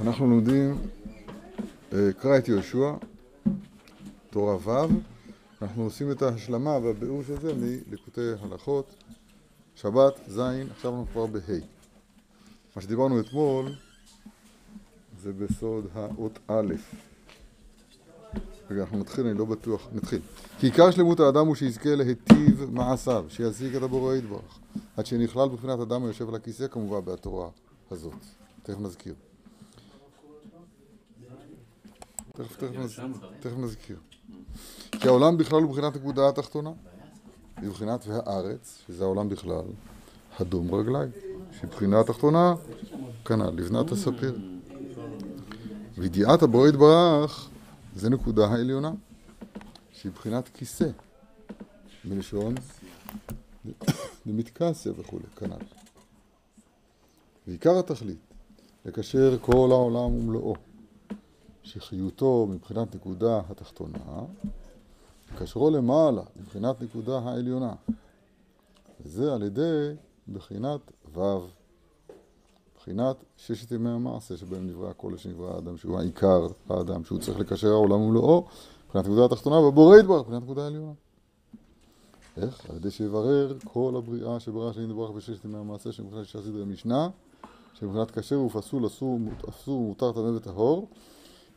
[0.00, 0.78] אנחנו לומדים,
[1.92, 2.92] אה, קרא את יהושע,
[4.30, 4.88] תורה ו',
[5.62, 8.94] אנחנו עושים את ההשלמה והביאור של זה מליקוטי הלכות,
[9.74, 10.38] שבת, ז',
[10.70, 11.58] עכשיו אנחנו כבר בה'.
[12.76, 13.72] מה שדיברנו אתמול
[15.22, 16.74] זה בסוד האות א'.
[18.70, 20.20] רגע, אנחנו נתחיל, אני לא בטוח, נתחיל.
[20.58, 24.58] כי עיקר שלמות האדם הוא שיזכה להיטיב מעשיו, שישיג את הבורא יתברך,
[24.96, 27.48] עד שנכלל בבחינת אדם היושב על הכיסא כמובן בתורה
[27.90, 28.12] הזאת.
[28.62, 29.14] תכף נזכיר.
[32.38, 33.00] תכף, תכף, נז...
[33.40, 33.96] תכף נזכיר.
[34.90, 36.70] כי העולם בכלל הוא בחינת נקודה התחתונה.
[37.62, 39.64] מבחינת והארץ, שזה העולם בכלל,
[40.38, 41.10] הדום רגליים.
[41.60, 42.54] שבחינה התחתונה,
[43.24, 44.38] כנ"ל, לבנת הספיר.
[45.98, 47.48] וידיעת הבורא יתברך
[47.96, 48.92] זה נקודה העליונה,
[49.92, 50.88] שהיא בחינת כיסא,
[52.04, 52.54] מלשון
[54.26, 55.64] דמתכסה וכולי, כנ"ל.
[57.46, 58.18] ועיקר התכלית,
[58.84, 60.56] לקשר כל העולם ומלואו,
[61.68, 64.24] שחיותו מבחינת נקודה התחתונה,
[65.34, 67.74] לקשרו למעלה, מבחינת נקודה העליונה.
[69.00, 69.94] וזה על ידי
[70.32, 70.80] בחינת
[71.14, 71.20] ו',
[72.76, 77.68] בחינת ששת ימי המעשה שבהם נברא הכל שנברא האדם, שהוא העיקר האדם, שהוא צריך לקשר
[77.68, 78.46] העולם ומלואו,
[78.86, 80.92] מבחינת נקודה התחתונה, והבורא יתברך, מבחינת נקודה העליונה.
[82.36, 82.70] איך?
[82.70, 87.08] על ידי שיברר כל הבריאה שברא שנתברך בששת ימי המעשה, שמבחינת שישה סדרי משנה,
[87.74, 90.88] שמבחינת כשר ופסול, אסור, אסור, מותר, טמא וטהור,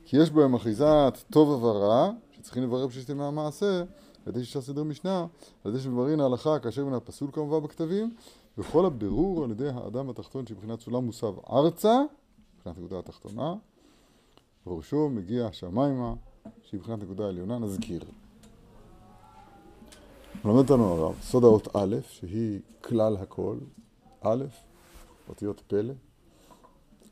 [0.05, 3.83] כי יש בהם אחיזת טוב ורע, שצריכים לברר בששת ימי המעשה,
[4.25, 5.25] על ידי שישה סדרי משנה,
[5.63, 8.16] על ידי שמבררים ההלכה כאשר מן הפסול כמובן בכתבים,
[8.58, 12.02] וכל הבירור על ידי האדם התחתון שבחינת סולם מוסב ארצה,
[12.58, 13.55] מבחינת נקודה התחתונה,
[14.67, 16.13] וראשו מגיע השמיימה,
[16.63, 18.02] שהיא מבחינת נקודה העליונה, נזכיר.
[20.45, 23.58] מלמד אותנו הרב, סוד האות א', שהיא כלל הכל,
[24.21, 24.45] א',
[25.30, 25.93] אותיות פלא.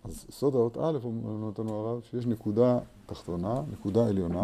[0.04, 4.44] אז סוד האות א', הוא מלמד אותנו הרב, שיש נקודה תחתונה, נקודה עליונה,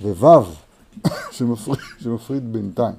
[0.00, 0.44] וו'
[1.36, 2.94] שמפריד, שמפריד בינתיים.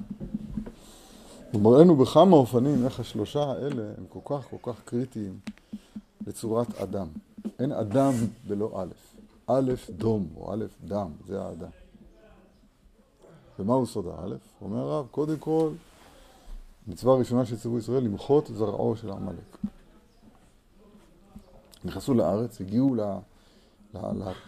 [1.52, 5.38] הוא מראה לנו בכמה אופנים איך השלושה האלה הם כל כך כל כך קריטיים
[6.26, 7.06] לצורת אדם.
[7.58, 8.12] אין אדם
[8.48, 8.88] בלא א',
[9.46, 11.70] א' דום או א' דם, זה האדם.
[13.58, 14.40] ומהו סוד האלף?
[14.62, 15.70] אומר הרב, קודם כל,
[16.88, 19.56] מצווה ראשונה של ציבור ישראל, למחות זרעו של עמלק.
[21.84, 23.00] נכנסו לארץ, הגיעו ל...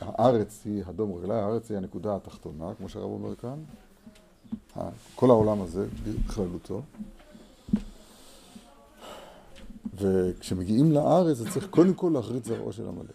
[0.00, 3.59] הארץ היא הדום רגלי, הארץ היא הנקודה התחתונה, כמו שהרב אומר כאן,
[5.15, 6.82] כל העולם הזה בכללותו.
[9.94, 13.15] וכשמגיעים לארץ, זה צריך קודם כל להחריץ זרעו של עמלק.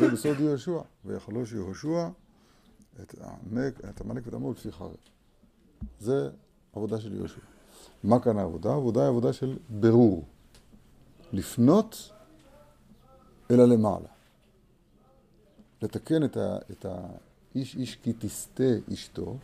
[0.00, 2.08] זה בסוד יהושע, ויכלוש יהושע
[3.02, 3.14] את
[3.50, 3.80] עמלק
[4.24, 4.96] ואת עמו לפי חרב.
[6.00, 6.30] זה
[6.72, 7.40] עבודה של יהושע.
[8.04, 8.72] מה כאן העבודה?
[8.72, 10.24] העבודה היא עבודה של ברור.
[11.32, 12.10] לפנות
[13.50, 14.08] אל הלמעלה.
[15.82, 16.36] לתקן את,
[16.84, 19.36] האיש איש כי תסטה אשתו.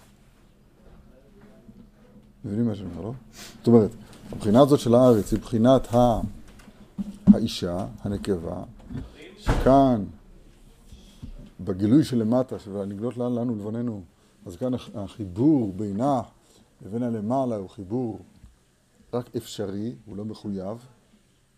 [2.45, 3.13] מבינים מה שאני אומר, לא?
[3.59, 3.91] זאת אומרת,
[4.33, 5.89] הבחינה הזאת של הארץ היא בחינת.
[7.27, 8.63] האישה, הנקבה,
[9.39, 10.05] שכאן
[11.61, 14.03] בגילוי שלמטה, שנגלות לאן לנו לבוננו,
[14.47, 16.21] אז כאן החיבור בינה
[16.87, 18.19] לבין הלמעלה הוא חיבור
[19.13, 20.87] רק אפשרי, הוא לא מחויב.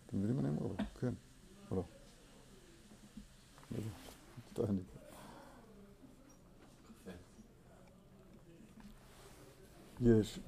[0.06, 0.74] אתם מבינים מה אני אומר?
[1.00, 1.12] כן?
[10.00, 10.38] יש,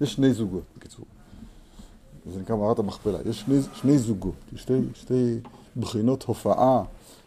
[0.00, 1.04] יש שני זוגות, בקיצור.
[2.32, 3.18] זה נקרא מערת המכפלה.
[3.28, 5.40] יש שני, שני זוגות, שתי, שתי
[5.76, 6.84] בחינות הופעה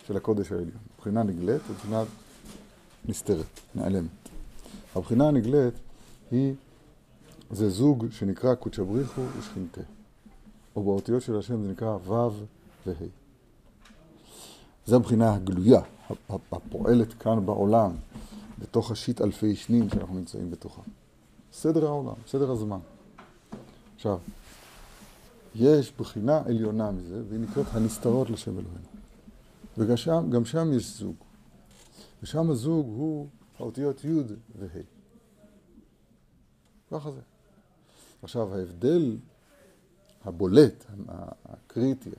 [0.07, 0.77] של הקודש העליון.
[0.99, 2.03] בחינה נגלית ובחינה
[3.05, 3.45] נסתרת,
[3.75, 4.09] נעלמת.
[4.95, 5.73] הבחינה הנגלית
[6.31, 6.53] היא,
[7.51, 9.81] זה זוג שנקרא קודשא בריחו ושכינתה.
[10.75, 12.45] או באותיות של השם זה נקרא ו'
[12.85, 12.95] וה'.
[14.89, 15.81] זו הבחינה הגלויה,
[16.29, 17.91] הפועלת כאן בעולם,
[18.59, 20.81] בתוך השיט אלפי שנים שאנחנו נמצאים בתוכה.
[21.53, 22.79] סדר העולם, סדר הזמן.
[23.95, 24.19] עכשיו,
[25.55, 28.87] יש בחינה עליונה מזה, והיא נקראת הנסתרות לשם אלוהינו.
[29.77, 31.15] וגם שם, שם יש זוג.
[32.23, 33.27] ושם הזוג הוא
[33.59, 34.21] האותיות י'
[34.59, 34.67] וה'.
[36.91, 37.21] ככה זה.
[38.23, 39.17] עכשיו, ההבדל
[40.25, 40.85] הבולט,
[41.45, 42.09] הקריטי,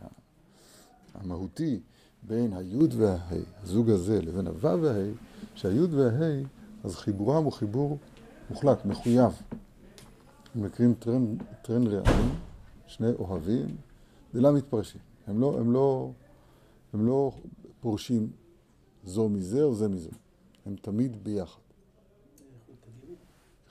[1.15, 1.81] המהותי,
[2.23, 3.31] בין הי' והה',
[3.63, 5.13] הזוג הזה, לבין הו' והה',
[5.55, 6.43] שהי' והה',
[6.85, 7.99] אז חיבורם הוא חיבור
[8.51, 9.33] מוחלט, מחויב.
[10.55, 12.35] הם מקרים טרן, טרן רעמים,
[12.87, 13.77] שני אוהבים,
[14.35, 15.01] לא מתפרשים.
[15.27, 16.11] הם לא, הם לא,
[16.93, 17.33] הם לא
[17.81, 18.31] פורשים
[19.05, 20.11] זו מזה או זה מזה.
[20.67, 21.61] הם תמיד ביחד.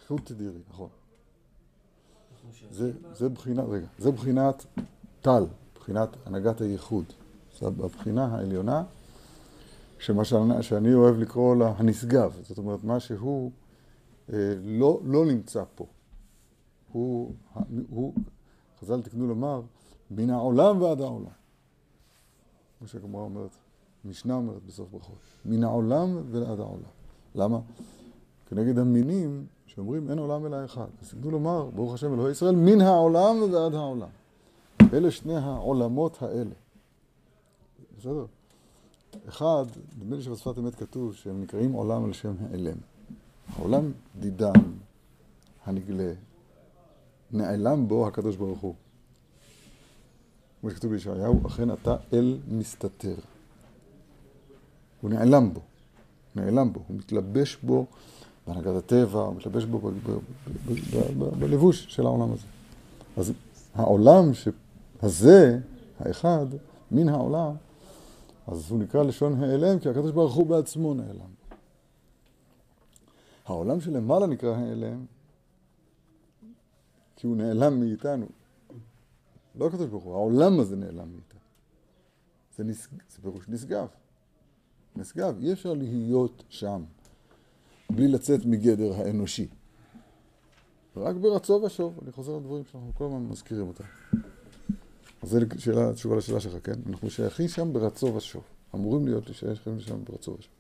[0.01, 0.89] איכות תדירי, נכון.
[2.71, 4.65] זה, זה בחינת, רגע, זה בחינת
[5.21, 7.05] טל, מבחינת הנהגת הייחוד.
[7.59, 8.83] זאת הבחינה העליונה,
[9.99, 12.39] שמה שאני, שאני אוהב לקרוא לה הנשגב.
[12.41, 13.51] זאת אומרת, מה שהוא
[14.33, 15.85] אה, לא, לא נמצא פה.
[16.91, 17.33] הוא,
[17.89, 18.13] הוא,
[18.79, 19.61] חז"ל תקנו לומר,
[20.11, 21.31] מן העולם ועד העולם.
[22.79, 23.51] כמו שהגמרא אומרת,
[24.05, 26.91] משנה אומרת בסוף ברכות, מן העולם ועד העולם.
[27.35, 27.59] למה?
[28.49, 30.87] כנגד המינים שאומרים אין עולם אלא אחד.
[31.01, 34.09] אז תקנו לומר, ברוך השם אלוהי ישראל, מן העולם ועד העולם.
[34.93, 36.55] אלה שני העולמות האלה.
[37.99, 38.25] בסדר?
[39.29, 39.65] אחד,
[39.97, 42.77] נדמה לי שבשפת אמת כתוב שהם נקראים עולם על שם העלם.
[43.55, 44.53] העולם דידם,
[45.65, 46.13] הנגלה,
[47.31, 48.75] נעלם בו הקדוש ברוך הוא.
[50.61, 53.15] כמו שכתוב בישעיהו, אכן אתה אל מסתתר.
[55.01, 55.61] הוא נעלם בו,
[56.35, 57.85] נעלם בו, הוא מתלבש בו
[58.47, 59.91] בהנהגת הטבע, הוא מתלבש בו
[61.39, 62.47] בלבוש של העולם הזה.
[63.17, 63.33] אז
[63.75, 64.31] העולם
[65.01, 65.59] הזה,
[65.99, 66.45] האחד,
[66.91, 67.55] מן העולם,
[68.51, 71.31] אז הוא נקרא לשון העלם, כי הקדוש ברוך הוא בעצמו נעלם.
[73.45, 75.05] העולם שלמעלה נקרא העלם,
[77.15, 78.25] כי הוא נעלם מאיתנו.
[79.55, 81.39] לא הקדוש ברוך הוא, העולם הזה נעלם מאיתנו.
[82.57, 82.87] זה, נס...
[83.09, 83.87] זה פירוש נשגב.
[84.95, 86.83] נשגב, אי אפשר להיות שם
[87.89, 89.47] בלי לצאת מגדר האנושי.
[90.97, 93.83] רק ברצו ושוב, אני חוזר לדברים שאנחנו כל הזמן מזכירים אותם.
[95.23, 96.79] זו שאלה, תשובה לשאלה שלך, כן?
[96.89, 98.43] אנחנו שייכים שם ברצו ושוב.
[98.75, 100.53] אמורים להיות שייכים שם ברצו ושוב.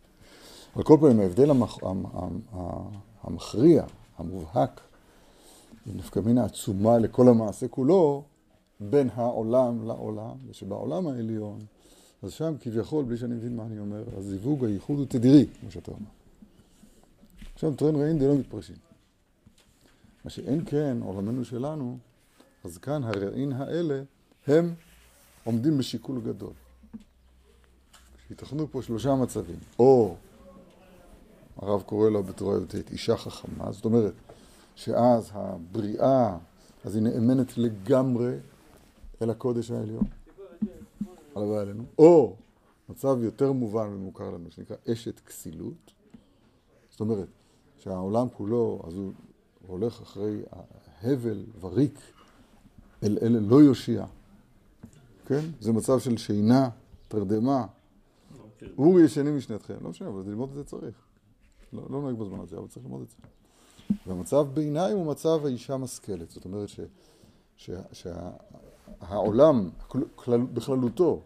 [0.75, 1.77] על כל פנים, ההבדל המכ...
[3.23, 3.85] המכריע,
[4.17, 4.81] המובהק,
[5.85, 8.23] נפקא מינה עצומה לכל המעשה כולו,
[8.79, 11.59] בין העולם לעולם, ושבעולם העליון,
[12.23, 15.91] אז שם כביכול, בלי שאני מבין מה אני אומר, הזיווג, הייחוד הוא תדירי, כמו שאתה
[15.91, 16.09] אומר.
[17.53, 18.75] עכשיו, טרן רעים די לא מתפרשים.
[20.25, 21.97] מה שאין כן, עולמנו שלנו,
[22.63, 24.01] אז כאן הרעין האלה
[24.49, 24.73] הם
[25.43, 26.53] עומדים בשיקול גדול.
[28.29, 29.59] ייתכנו פה שלושה מצבים.
[29.79, 30.15] או,
[31.57, 34.13] הרב קורא לו בתורה י"ט, אישה חכמה, זאת אומרת
[34.75, 36.37] שאז הבריאה,
[36.85, 38.35] אז היא נאמנת לגמרי
[39.21, 40.03] אל הקודש העליון,
[41.35, 41.83] הלוואי עלינו.
[41.97, 42.35] או,
[42.89, 45.91] מצב יותר מובן ומוכר לנו, שנקרא אשת כסילות.
[46.91, 47.27] זאת אומרת,
[47.77, 49.11] שהעולם כולו, אז הוא
[49.67, 50.41] הולך אחרי
[51.01, 51.99] הבל וריק
[53.03, 54.05] אל אלה לא יושיע.
[55.29, 55.45] כן?
[55.59, 56.69] זה מצב של שינה,
[57.07, 57.65] תרדמה.
[58.77, 59.73] אורי ישנים משנתכם.
[59.81, 60.95] לא משנה, אבל ללמוד את זה צריך.
[61.73, 63.15] לא, לא נוהג בזמן הזה, אבל צריך ללמוד את זה.
[64.07, 66.31] והמצב ביניים הוא מצב האישה משכלת.
[66.31, 66.69] זאת אומרת
[69.01, 69.69] שהעולם
[70.15, 71.21] כלל, בכללותו,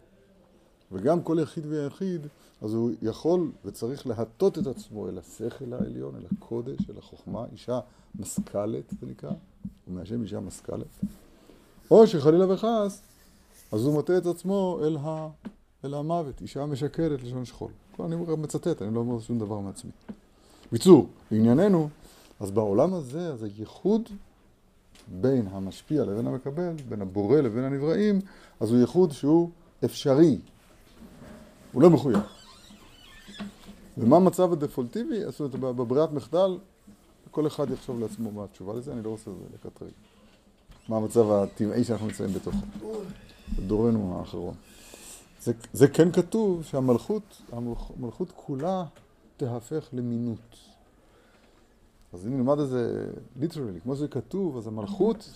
[0.92, 2.26] וגם כל יחיד ויחיד,
[2.62, 7.44] אז הוא יכול וצריך להטות את עצמו אל השכל העליון, אל הקודש, אל החוכמה.
[7.52, 7.80] אישה
[8.18, 11.00] משכלת, זה נקרא, הוא מהשם אישה משכלת.
[11.90, 13.02] או שחלילה וחס,
[13.74, 15.28] אז הוא מטה את עצמו אל, ה,
[15.84, 17.70] אל המוות, אישה משקרת לשון שכול.
[18.00, 19.90] אני מצטט, אני לא אומר שום דבר מעצמי.
[20.72, 21.88] בקיצור, לענייננו,
[22.40, 24.08] אז בעולם הזה, אז הייחוד
[25.08, 28.20] בין המשפיע לבין המקבל, בין הבורא לבין הנבראים,
[28.60, 29.50] אז הוא ייחוד שהוא
[29.84, 30.38] אפשרי,
[31.72, 32.20] הוא לא מחויב.
[33.98, 35.24] ומה המצב הדפולטיבי?
[35.30, 36.58] זאת אומרת, בברירת מחדל,
[37.30, 39.90] כל אחד יחשוב לעצמו מה התשובה לזה, אני לא רוצה לקטרג.
[40.88, 42.66] מה המצב הטבעי שאנחנו נמצאים בתוכו,
[43.58, 44.54] בדורנו האחרון.
[45.40, 48.84] זה, זה כן כתוב שהמלכות, המלכות כולה
[49.36, 50.56] תהפך למינות.
[52.12, 55.30] אז אם נלמד את זה ליטרלי, כמו שזה כתוב, אז המלכות...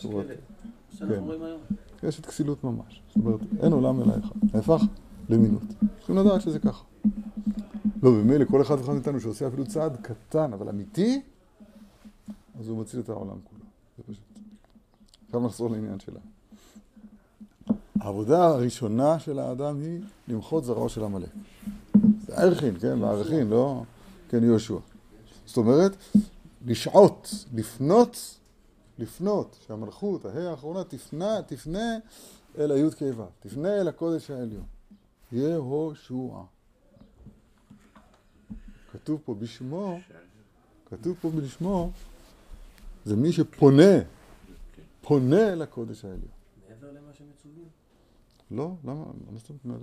[2.01, 3.03] כן, יש את כסילות ממש.
[3.09, 4.35] זאת אומרת, אין עולם אלא אחד.
[4.55, 4.83] נהפך
[5.29, 5.63] למינות.
[5.99, 6.85] צריכים לדעת שזה ככה.
[8.03, 11.23] לא, במילא כל אחד ואחד מאיתנו שעושה אפילו צעד קטן, אבל אמיתי,
[12.59, 13.65] אז הוא מציל את העולם כולו.
[13.97, 14.39] זה פשוט.
[15.27, 16.21] עכשיו נחזור לעניין שלה.
[18.01, 21.29] העבודה הראשונה של האדם היא למחות זרעו של עמלק.
[22.27, 22.99] זה ערכין, כן?
[22.99, 23.83] מערכין, לא?
[24.29, 24.79] כן, יהושע.
[25.47, 25.97] זאת אומרת,
[26.67, 28.39] לשעות, לפנות,
[28.99, 31.99] לפנות, שהמלכות, ההא האחרונה, תפנה, תפנה
[32.59, 34.65] אל היוד קיבה, תפנה אל הקודש העליון.
[35.33, 36.15] יהושע.
[38.93, 39.99] כתוב פה בשמו,
[40.91, 41.91] כתוב פה בשמו,
[43.05, 43.93] זה מי שפונה,
[45.01, 46.29] פונה אל הקודש העליון.
[46.69, 47.69] מעבר למה שמצווים?
[48.51, 49.05] לא, למה?
[49.31, 49.81] מה זאת אומרת?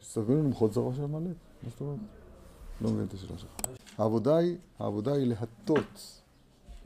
[0.00, 1.36] שסבינו למחות זרוע של עמלק.
[1.62, 1.98] מה זאת אומרת?
[2.80, 3.50] לא מבין את השאלה שלך.
[3.98, 6.22] העבודה היא, העבודה היא להטות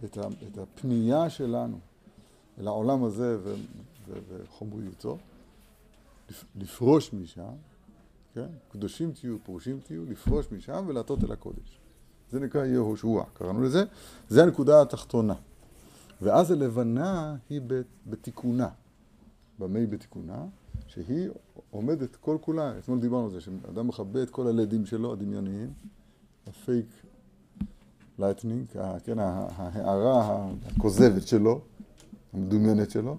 [0.05, 1.79] את הפנייה שלנו
[2.59, 3.39] אל העולם הזה
[4.29, 5.19] וחומריותו,
[6.57, 7.53] לפרוש משם,
[8.35, 8.47] כן?
[8.73, 11.81] קדושים תהיו, פרושים תהיו, לפרוש משם ולהטות אל הקודש.
[12.31, 13.85] זה נקרא יהושע, קראנו לזה.
[14.29, 15.35] זה הנקודה התחתונה.
[16.23, 17.61] ואז הלבנה היא
[18.07, 18.69] בתיקונה.
[19.59, 20.47] במה היא בתיקונה?
[20.87, 21.29] שהיא
[21.71, 25.73] עומדת כל כולה, אתמול דיברנו על זה, שאדם מכבה את כל הלדים שלו, הדמיוניים,
[26.47, 26.87] ה fake
[28.19, 28.67] lightning,
[29.05, 31.61] כן, ההארה הכוזבת שלו,
[32.35, 33.17] המדומיינת שלו,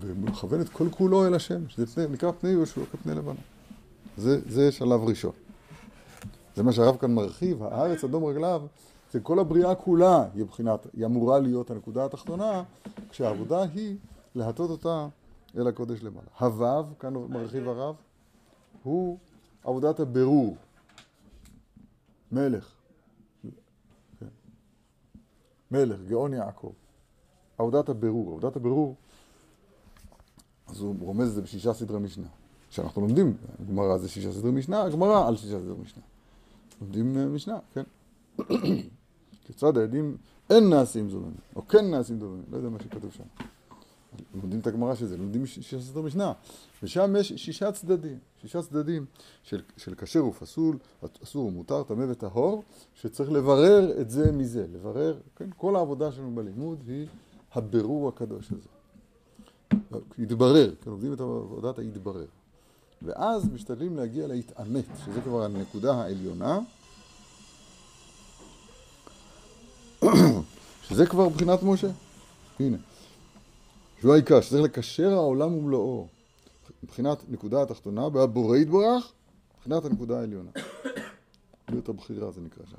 [0.00, 3.40] ומכוון את כל כולו אל השם, שזה נקרא פני יהושע כפני לבנה.
[4.16, 5.32] זה, זה שלב ראשון.
[6.56, 8.62] זה מה שהרב כאן מרחיב, הארץ אדום רגליו,
[9.12, 12.62] זה כל הבריאה כולה, היא בחינת, היא אמורה להיות הנקודה התחתונה,
[13.10, 13.96] כשהעבודה היא
[14.34, 15.08] להטות אותה
[15.56, 16.26] אל הקודש למעלה.
[16.38, 17.94] הוו, כאן מרחיב הרב,
[18.82, 19.18] הוא
[19.64, 20.56] עבודת הבירור.
[22.32, 22.72] מלך.
[24.20, 24.26] כן.
[25.70, 26.72] מלך, גאון יעקב.
[27.58, 28.30] עבודת הבירור.
[28.30, 28.96] עבודת הבירור,
[30.66, 32.26] אז הוא רומז את זה בשישה סדרי משנה.
[32.70, 33.36] כשאנחנו לומדים,
[33.68, 36.02] גמרא זה שישה סדרי משנה, גמרא על שישה סדרי משנה.
[36.80, 37.82] לומדים אה, משנה, כן.
[39.44, 40.16] כיצד העדים
[40.50, 43.24] אין נעשים זולמים, או כן נעשים זולמים, לא יודע מה שכתוב שם.
[44.34, 46.32] לומדים את הגמרא של זה, לומדים שישה סדרי משנה,
[46.82, 49.04] ושם יש שישה צדדים, שישה צדדים
[49.42, 50.78] של, של כשר ופסול,
[51.24, 52.62] אסור ומותר, טמא וטהור,
[52.94, 57.06] שצריך לברר את זה מזה, לברר, כן, כל העבודה שלנו בלימוד היא
[57.54, 58.68] הבירור הקדוש הזה.
[60.18, 62.26] יתברר, כן, לומדים את עבודת היתברר.
[63.02, 66.58] ואז משתדלים להגיע להתעמת, שזה כבר הנקודה העליונה,
[70.88, 71.88] שזה כבר מבחינת משה.
[72.60, 72.76] הנה.
[74.04, 76.08] שהוא העיקר, שצריך לקשר העולם ומלואו.
[76.82, 79.12] מבחינת נקודה התחתונה, והבורא יתברך,
[79.56, 80.50] מבחינת הנקודה העליונה.
[81.68, 82.76] להיות הבחירה זה נקרא שם.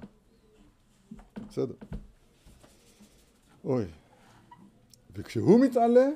[1.50, 1.74] בסדר.
[3.64, 3.86] אוי.
[5.16, 6.08] וכשהוא מתעלה,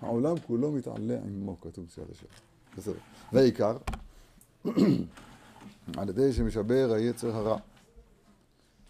[0.00, 2.26] העולם כולו מתעלה עמו, כתוב בסייעת השם.
[2.76, 2.98] בסדר.
[3.32, 3.76] והעיקר,
[5.98, 7.58] על ידי שמשבר היצר הרע,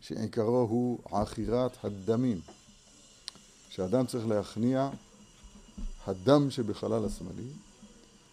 [0.00, 2.40] שעיקרו הוא עכירת הדמים,
[3.69, 4.90] שאדם צריך להכניע
[6.11, 7.49] הדם שבחלל השמאלי,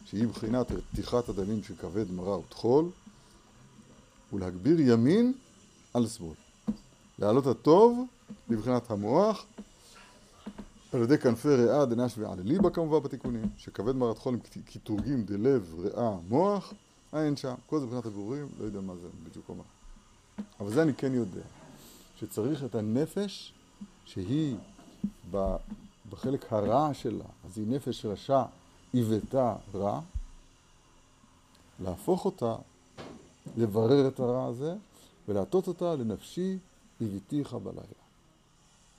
[0.05, 2.89] שהיא בחינת רתיחת הדמים של כבד מרה וטחול,
[4.33, 5.33] ולהגביר ימין
[5.93, 6.33] על שמאל.
[7.19, 8.05] להעלות הטוב
[8.49, 9.45] לבחינת המוח,
[10.93, 15.75] על ידי כנפי ריאה דנש ועל ליבה כמובן בתיקונים, שכבד מרת חול עם קטרוגים דלב,
[15.79, 16.73] ריאה, מוח,
[17.13, 17.53] אין שם.
[17.65, 19.63] כל זה מבחינת הבירורים, לא יודע מה זה בדיוק אומר.
[20.59, 21.41] אבל זה אני כן יודע,
[22.19, 23.53] שצריך את הנפש
[24.05, 24.55] שהיא
[26.09, 28.43] בחלק הרע שלה, אז היא נפש רשע,
[28.93, 30.01] עיוותה רע,
[31.79, 32.55] להפוך אותה,
[33.57, 34.75] לברר את הרע הזה,
[35.27, 36.57] ולהטות אותה לנפשי
[37.01, 37.81] הביתיך בלילה.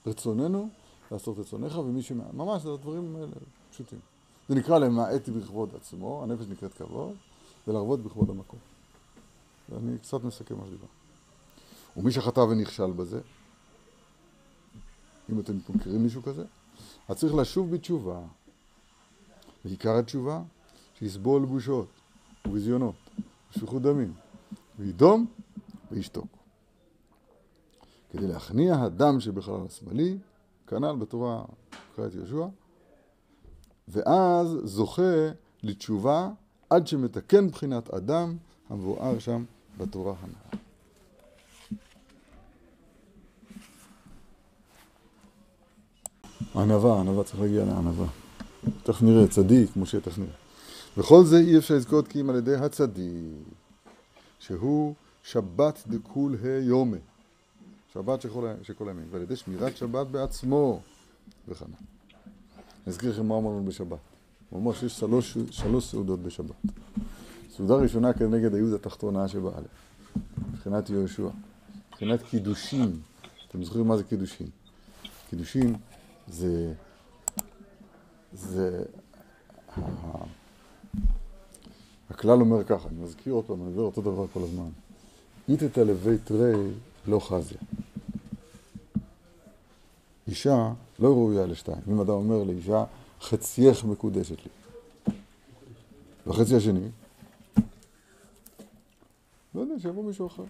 [0.07, 0.69] רצוננו
[1.11, 2.11] לעשות רצונך, ומי ש...
[2.11, 3.31] ממש, זה הדברים האלה
[3.71, 3.99] פשוטים.
[4.49, 7.15] זה נקרא למעט בכבוד עצמו, הנפש נקראת כבוד,
[7.67, 8.59] ולהרבות בכבוד המקום.
[9.69, 10.87] ואני קצת מסכם מה שדיבר.
[11.97, 13.21] ומי שחטא ונכשל בזה,
[15.31, 16.43] אם אתם מכירים מישהו כזה,
[17.09, 18.21] אז צריך לשוב בתשובה.
[19.65, 20.41] ועיקר התשובה,
[20.93, 21.87] שיסבול בושות
[22.47, 22.95] וביזיונות
[23.51, 24.13] ושפיכות דמים,
[24.79, 25.25] וידום
[25.91, 26.27] וישתוק.
[28.11, 30.17] כדי להכניע הדם שבחלל השמאלי,
[30.67, 31.43] כנ"ל בתורה,
[31.95, 32.47] קרא את יהושע,
[33.87, 35.29] ואז זוכה
[35.63, 36.29] לתשובה
[36.69, 38.37] עד שמתקן בחינת אדם
[38.69, 39.43] המבואר שם
[39.77, 40.68] בתורה הנאה.
[46.55, 48.07] ענווה, ענווה צריך להגיע לענווה.
[48.83, 50.31] תכף נראה, צדיק, משה, תכף נראה.
[50.97, 53.23] וכל זה אי אפשר לזכות כי אם על ידי הצדיק,
[54.39, 56.97] שהוא שבת דכול היומה,
[57.93, 60.79] שבת של כל הימים, ועל ידי שמירת שבת בעצמו,
[61.47, 61.65] וכן.
[61.65, 63.97] אני אזכיר לכם מה אמרנו בשבת.
[64.49, 66.55] הוא אמר שיש שלוש, שלוש סעודות בשבת.
[67.55, 69.67] סעודה ראשונה כנגד היהוד התחתונה שבאלף,
[70.51, 71.27] מבחינת יהושע,
[71.89, 72.99] מבחינת קידושין.
[73.49, 74.47] אתם זוכרים מה זה קידושין?
[75.29, 75.75] קידושין
[76.29, 76.73] זה,
[78.33, 78.83] זה,
[82.09, 84.69] הכלל אומר ככה, אני מזכיר עוד פעם, אני עובר אותו דבר כל הזמן.
[85.49, 86.71] איתת לבית רי
[87.07, 87.57] לא חזיה.
[90.27, 91.81] אישה לא ראויה לשתיים.
[91.87, 92.83] אם אדם אומר לאישה,
[93.21, 94.51] חצייך מקודשת לי.
[96.27, 96.89] והחצי השני,
[99.55, 100.43] לא יודע, שיבוא מישהו אחר.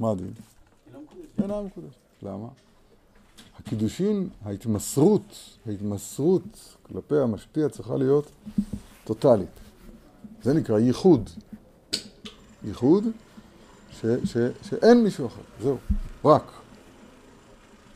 [0.00, 0.32] מה הדין?
[1.42, 1.98] אינה מקודשת.
[2.22, 2.48] למה?
[3.60, 8.30] הקידושין, ההתמסרות, ההתמסרות כלפי המשפיע צריכה להיות
[9.04, 9.48] טוטאלית.
[10.42, 11.30] זה נקרא ייחוד.
[12.64, 13.04] ייחוד
[13.90, 15.76] ש, ש, שאין מישהו אחר, זהו,
[16.24, 16.52] רק.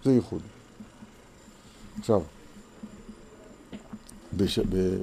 [0.05, 0.43] זה ייחוד.
[1.99, 2.23] עכשיו,
[4.37, 4.59] בש...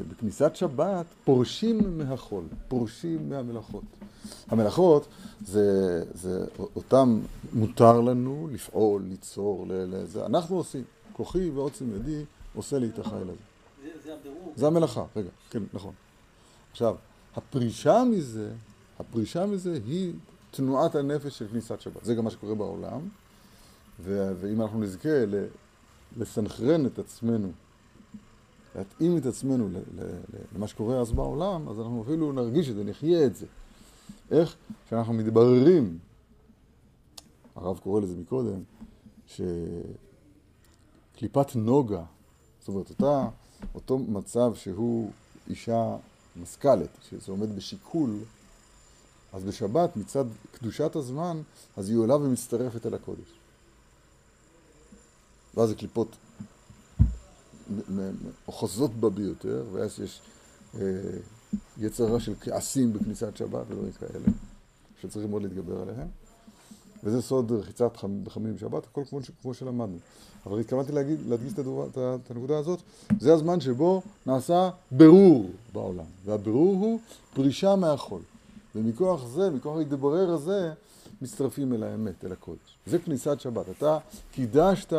[0.10, 3.84] בכניסת שבת פורשים מהחול, פורשים מהמלאכות.
[4.51, 5.08] המלאכות
[5.46, 7.20] זה, זה אותם
[7.53, 10.25] מותר לנו לפעול, ליצור, לזה.
[10.25, 10.84] אנחנו עושים.
[11.13, 13.34] כוחי ועוצם ידי עושה לי את החיל הזה.
[13.84, 14.15] זה, זה
[14.55, 15.93] זה המלאכה, רגע, כן, נכון.
[16.72, 16.96] עכשיו,
[17.36, 18.51] הפרישה מזה,
[19.00, 20.13] הפרישה מזה היא
[20.51, 22.05] תנועת הנפש של כניסת שבת.
[22.05, 23.00] זה גם מה שקורה בעולם,
[24.03, 25.10] ואם אנחנו נזכה
[26.17, 27.51] לסנכרן את עצמנו,
[28.75, 29.70] להתאים את עצמנו
[30.55, 33.46] למה שקורה אז בעולם, אז אנחנו אפילו נרגיש את זה, נחיה את זה.
[34.31, 34.55] איך
[34.89, 36.00] שאנחנו מתבררים,
[37.55, 38.63] הרב קורא לזה מקודם,
[41.15, 42.03] שקליפת נוגה,
[42.59, 43.29] זאת אומרת, אותה,
[43.75, 45.11] אותו מצב שהוא
[45.50, 45.95] אישה
[46.41, 48.19] משכלת, שזה עומד בשיקול,
[49.33, 51.41] אז בשבת, מצד קדושת הזמן,
[51.77, 53.39] אז היא עולה ומצטרפת אל הקודש.
[55.55, 56.15] ואז זה קליפות
[58.47, 60.21] אוחזות בה ביותר, ואז יש
[60.75, 60.81] אה,
[61.77, 64.25] יצרה של כעסים בכניסת שבת ודברים כאלה,
[65.01, 66.08] שצריכים מאוד להתגבר עליהם.
[67.03, 67.91] וזה סוד רחיצת
[68.24, 69.98] בחמים בשבת, הכל כמו, כמו שלמדנו.
[70.46, 70.91] אבל התכוונתי
[71.27, 71.60] להדגיש את,
[71.98, 72.79] את הנקודה הזאת,
[73.20, 77.00] זה הזמן שבו נעשה ברור בעולם, והברור הוא
[77.34, 78.22] פרישה מהחול.
[78.75, 80.74] ומכוח זה, מכוח ההתברר הזה,
[81.22, 82.77] מצטרפים אל האמת, אל הקודש.
[82.86, 83.65] זה כניסת שבת.
[83.77, 83.98] אתה
[84.31, 84.93] קידשת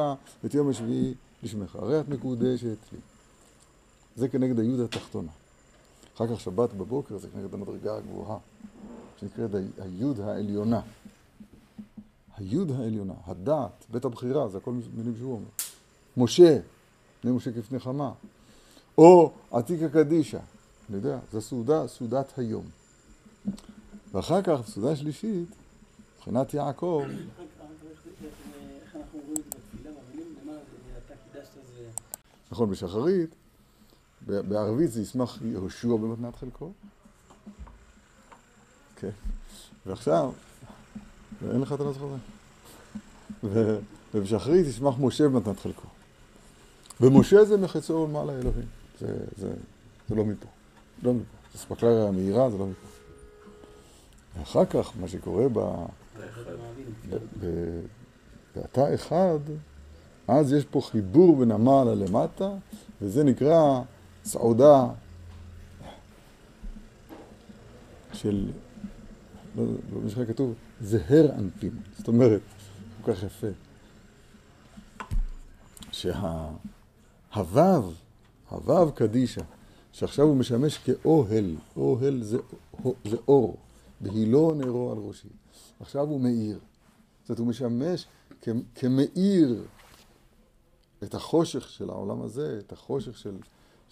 [0.47, 2.99] את יום השביעי לשמך, הרי את מקודשת לי.
[4.16, 5.30] זה כנגד היוד התחתונה.
[6.16, 8.38] אחר כך שבת בבוקר זה כנגד המדרגה הגבוהה,
[9.16, 10.81] שנקראת היוד העליונה.
[12.37, 15.49] היוד העליונה, הדעת, בית הבחירה, זה הכל מילים שהוא אומר.
[16.16, 16.59] משה,
[17.21, 18.12] פני משה כפני חמה.
[18.99, 20.38] או עתיקה קדישה,
[20.88, 22.64] אני יודע, זו סעודה, סעודת היום.
[24.12, 25.49] ואחר כך, סעודה שלישית,
[26.16, 27.02] מבחינת יעקב,
[32.52, 33.35] נכון, בשחרית,
[34.26, 36.70] בערבית זה ישמח יהושע במתנת חלקו.
[38.96, 39.10] כן.
[39.86, 40.32] ועכשיו,
[41.42, 42.16] ואין לך את הנוסח הזה.
[44.14, 45.88] ובשחרית ישמח משה במתנת חלקו.
[47.00, 48.66] ומשה זה מחצור מעלה אלוהים.
[49.00, 49.52] זה, זה,
[50.08, 50.46] זה לא מפה.
[51.02, 51.24] לא מפה.
[51.52, 52.86] זה ספקלריה מהירה, זה לא מפה.
[54.38, 55.58] ואחר כך, מה שקורה ב...
[58.54, 59.38] ואתה אחד,
[60.28, 62.50] אז יש פה חיבור בין המעלה למטה,
[63.02, 63.80] וזה נקרא
[64.24, 64.87] סעודה
[68.12, 68.50] של,
[69.56, 71.70] לא, לא משחק כתוב, זהר אנפין.
[71.98, 72.40] זאת אומרת,
[73.02, 73.46] כל כך יפה,
[75.92, 77.92] שהוו,
[78.48, 79.42] הוו קדישה,
[79.92, 82.38] שעכשיו הוא משמש כאוהל, אוהל זה,
[83.04, 83.56] זה אור,
[84.00, 85.28] בהילו נרו על ראשי.
[85.80, 86.58] עכשיו הוא מאיר.
[87.22, 88.06] זאת אומרת, הוא משמש
[88.74, 89.64] כמאיר
[91.02, 93.37] את החושך של העולם הזה, את החושך של,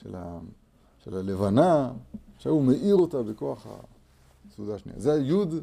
[0.03, 0.39] של, ה,
[1.05, 1.93] של הלבנה,
[2.37, 3.67] עכשיו הוא מאיר אותה בכוח
[4.51, 5.01] הסעודה השנייה.
[5.01, 5.55] זה היוד,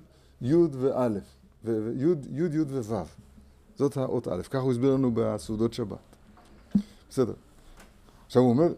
[0.42, 1.24] יוד ואלף,
[1.64, 3.04] ויוד, יוד, יוד ווו.
[3.76, 5.98] זאת האות א', ככה הוא הסביר לנו בסעודות שבת.
[7.10, 7.34] בסדר.
[8.26, 8.74] עכשיו הוא אומר,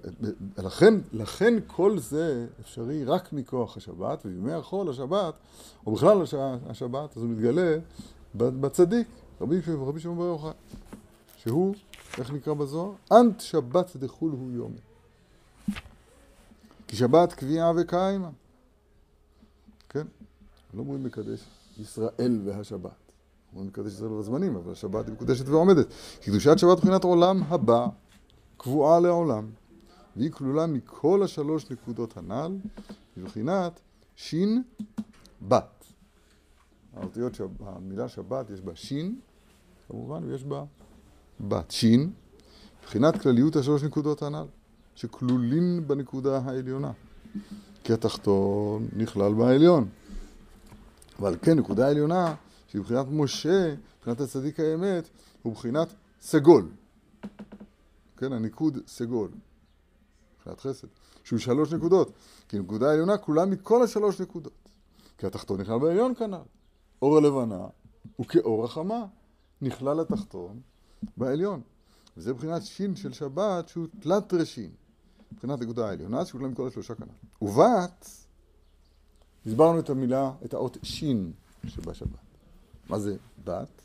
[0.57, 5.33] לכן, לכן כל זה אפשרי רק מכוח השבת, ובימי החול השבת,
[5.85, 6.21] או בכלל
[6.69, 7.77] השבת, אז הוא מתגלה
[8.35, 9.07] בצדיק,
[9.41, 10.51] רבי שמעון בר יוחאי,
[11.37, 11.75] שהוא
[12.17, 12.91] איך נקרא בזוהר?
[13.11, 14.88] אנט שבת דחול הוא יום.
[16.89, 18.29] כי שבת קביעה וקיימה.
[19.89, 20.07] כן?
[20.73, 21.39] לא אומרים מקדש
[21.77, 22.91] ישראל והשבת.
[23.51, 25.87] אומרים מקדש ישראל בזמנים, אבל השבת היא מקודשת ועומדת.
[26.21, 27.87] קדושת שבת מבחינת עולם הבא,
[28.57, 29.49] קבועה לעולם,
[30.15, 32.57] והיא כלולה מכל השלוש נקודות הנ"ל,
[33.17, 33.79] מבחינת
[34.15, 34.63] שין
[35.47, 35.85] בת.
[36.95, 39.19] האותיות, המילה שבת יש בה שין,
[39.87, 40.63] כמובן, ויש בה
[41.39, 42.11] בת שין,
[42.81, 44.45] מבחינת כלליות השלוש נקודות הנ"ל,
[44.99, 46.91] שכלולים בנקודה העליונה.
[47.83, 49.89] כי התחתון נכלל בעליון.
[51.19, 52.35] ועל כן, נקודה העליונה,
[52.67, 55.09] שהיא מבחינת משה, מבחינת הצדיק האמת,
[55.41, 56.69] הוא מבחינת סגול.
[58.17, 59.29] כן, הניקוד סגול.
[60.37, 60.87] מבחינת חסד.
[61.23, 62.11] שהוא שלוש נקודות.
[62.47, 64.69] כי נקודה העליונה כולה מכל השלוש נקודות.
[65.17, 66.41] כי התחתון נכלל בעליון כנ"ל.
[67.01, 67.67] אור הלבנה
[68.15, 69.05] הוא כאור החמה.
[69.61, 70.59] נכלל התחתון
[71.17, 71.61] בעליון.
[72.17, 74.69] וזה מבחינת שין של שבת שהוא תלת ראשין.
[75.31, 77.45] מבחינת נקודה העליונה שכולם כל השלושה כנ"ל.
[77.47, 78.09] ובת,
[79.45, 81.31] הסברנו את המילה, את האות שין
[81.67, 82.09] שבשבת.
[82.89, 83.81] מה זה בת?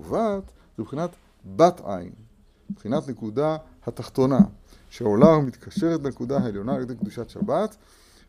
[0.00, 0.44] ובת
[0.76, 1.10] זה מבחינת
[1.56, 2.12] בת עין.
[2.70, 4.38] מבחינת נקודה התחתונה,
[4.90, 7.76] שעולה ומתקשרת לנקודה העליונה על ידי קדושת שבת,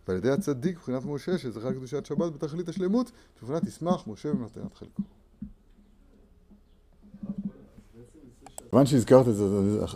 [0.08, 5.04] ועל ידי הצדיק מבחינת משה, שזכה לקדושת שבת בתכלית השלמות, מבחינת ישמח משה במתנת חלקו.
[8.73, 9.43] כיוון שהזכרת את זה,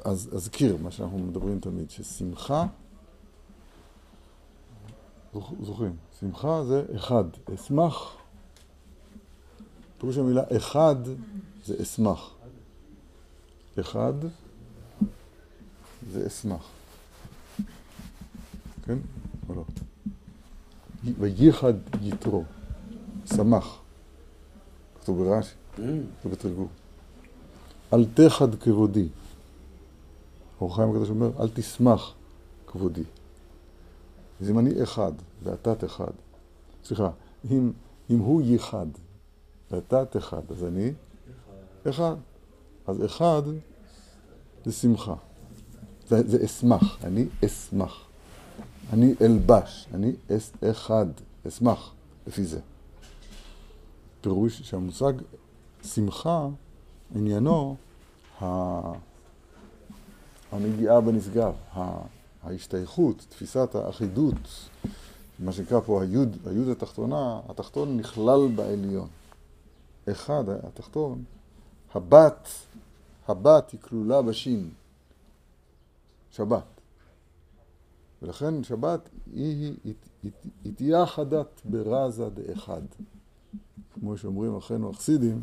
[0.06, 2.66] אז אזכיר מה שאנחנו מדברים תמיד, ששמחה,
[5.62, 8.16] זוכרים, שמחה זה אחד, אשמח,
[9.98, 10.96] פירוש המילה אחד
[11.66, 12.36] זה אשמח.
[13.80, 14.14] אחד
[16.12, 16.70] זה אשמח.
[18.86, 18.98] כן?
[19.50, 19.64] או לא?
[21.20, 22.44] וייחד יתרו,
[23.26, 23.80] שמח.
[25.02, 26.87] כתוב ברש"י, Mm.
[27.94, 29.08] אל תחד כבודי.
[30.62, 32.14] אור חיים הקדוש אומר, אל תשמח
[32.68, 33.04] כבודי.
[34.42, 35.12] אז אם אני אחד
[35.44, 36.12] ואתה תחד,
[36.84, 37.10] סליחה,
[37.52, 37.72] אם,
[38.10, 38.88] אם הוא ייחד
[39.72, 40.92] ואתה תחד, אז אני
[41.90, 42.16] אחד.
[42.88, 43.42] אז אחד
[44.66, 45.16] זה שמחה.
[46.08, 48.08] זה, זה אשמח, אני אשמח.
[48.94, 51.06] אני אלבש, אני אס, אחד,
[51.48, 51.94] אשמח,
[52.28, 52.60] לפי זה.
[54.22, 55.14] פירוש שהמושג
[55.84, 56.48] שמחה,
[57.16, 57.76] עניינו
[60.52, 61.54] הנגיעה בנשגב,
[62.44, 64.70] ההשתייכות, תפיסת האחידות,
[65.40, 69.08] מה שנקרא פה היוד, היוד התחתונה, התחתון נכלל בעליון.
[70.12, 71.24] אחד, התחתון,
[71.96, 72.50] הבת,
[73.28, 74.70] הבת היא כלולה בשין,
[76.32, 76.64] שבת.
[78.22, 79.74] ולכן שבת היא,
[81.04, 82.82] אחדת ברזה דאחד.
[83.94, 85.42] כמו שאומרים אחינו החסידים,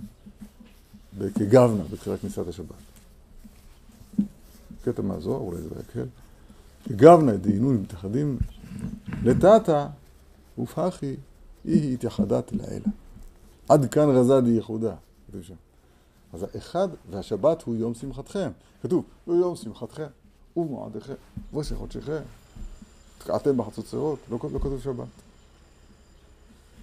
[1.35, 2.77] כגוונה בתחילת כניסת השבת.
[4.85, 6.07] קטע מהזוהר, אולי זה לא יקל.
[6.85, 8.39] כגוונה דהינון מתאחדים
[9.23, 9.89] לטאטה
[10.59, 11.17] ופחי
[11.65, 12.87] היא התייחדת לאלה.
[13.69, 14.95] עד כאן רזה דייחודה,
[15.29, 15.55] כתוב שם.
[16.33, 18.51] אז האחד והשבת הוא יום שמחתכם.
[18.83, 20.07] כתוב, הוא יום שמחתכם
[20.57, 21.15] ומועדיכם
[21.53, 22.23] וראשי חודשיכם.
[23.19, 25.07] תקעתם בחצוצרות, לא, לא כתוב שבת.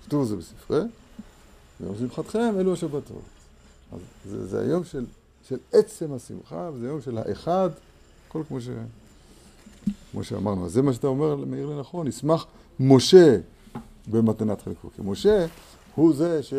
[0.06, 0.82] כתוב זה בספרי,
[1.82, 3.41] ויום שמחתכם אלו השבתות.
[3.92, 5.06] אז זה, זה היום של,
[5.48, 7.70] של עצם השמחה, וזה היום של האחד,
[8.28, 8.70] הכל כמו, ש,
[10.12, 10.66] כמו שאמרנו.
[10.66, 12.46] אז זה מה שאתה אומר, מאיר לנכון, ישמח
[12.80, 13.38] משה
[14.08, 14.90] במתנת חלקו.
[14.96, 15.46] כי משה
[15.96, 16.54] הוא זה ש...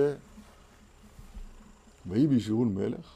[2.09, 3.14] ויהי בישורון מלך,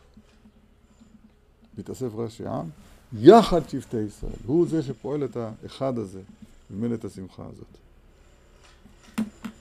[1.78, 2.68] מתאסף ראשי עם,
[3.12, 4.32] יחד שבטי ישראל.
[4.46, 6.20] הוא זה שפועל את האחד הזה,
[6.70, 7.66] ממילא את השמחה הזאת.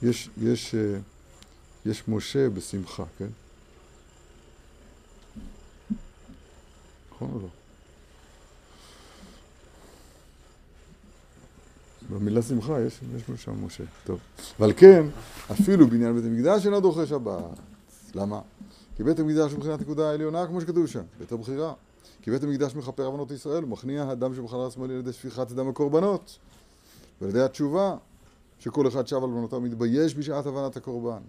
[0.04, 0.98] יש, יש, אה,
[1.86, 3.28] יש משה בשמחה, כן?
[7.15, 7.47] נכון או לא?
[12.10, 13.84] במילה שמחה יש, יש שם משה.
[14.04, 14.19] טוב.
[14.60, 15.06] ועל כן,
[15.51, 17.43] אפילו בעניין בית המקדש אינו דוחה שבת.
[18.15, 18.41] למה?
[18.95, 21.73] כי בית המקדש הוא מבחינת נקודה העליונה, כמו שכתוב שם, בית הבחירה.
[22.21, 25.69] כי בית המקדש מכפר עוונות ישראל, הוא מכניע הדם שבחלל השמאלי על ידי שפיכת דם
[25.69, 26.38] הקורבנות.
[27.21, 27.95] ועל ידי התשובה,
[28.60, 31.21] שכל אחד שב על בנותיו מתבייש בשעת הבנת הקורבן.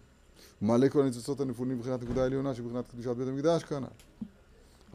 [0.60, 3.86] הוא מעלה כל הניצוצות הנפונים מבחינת נקודה העליונה שבחינת קדושת בית המקדש כנ"ל.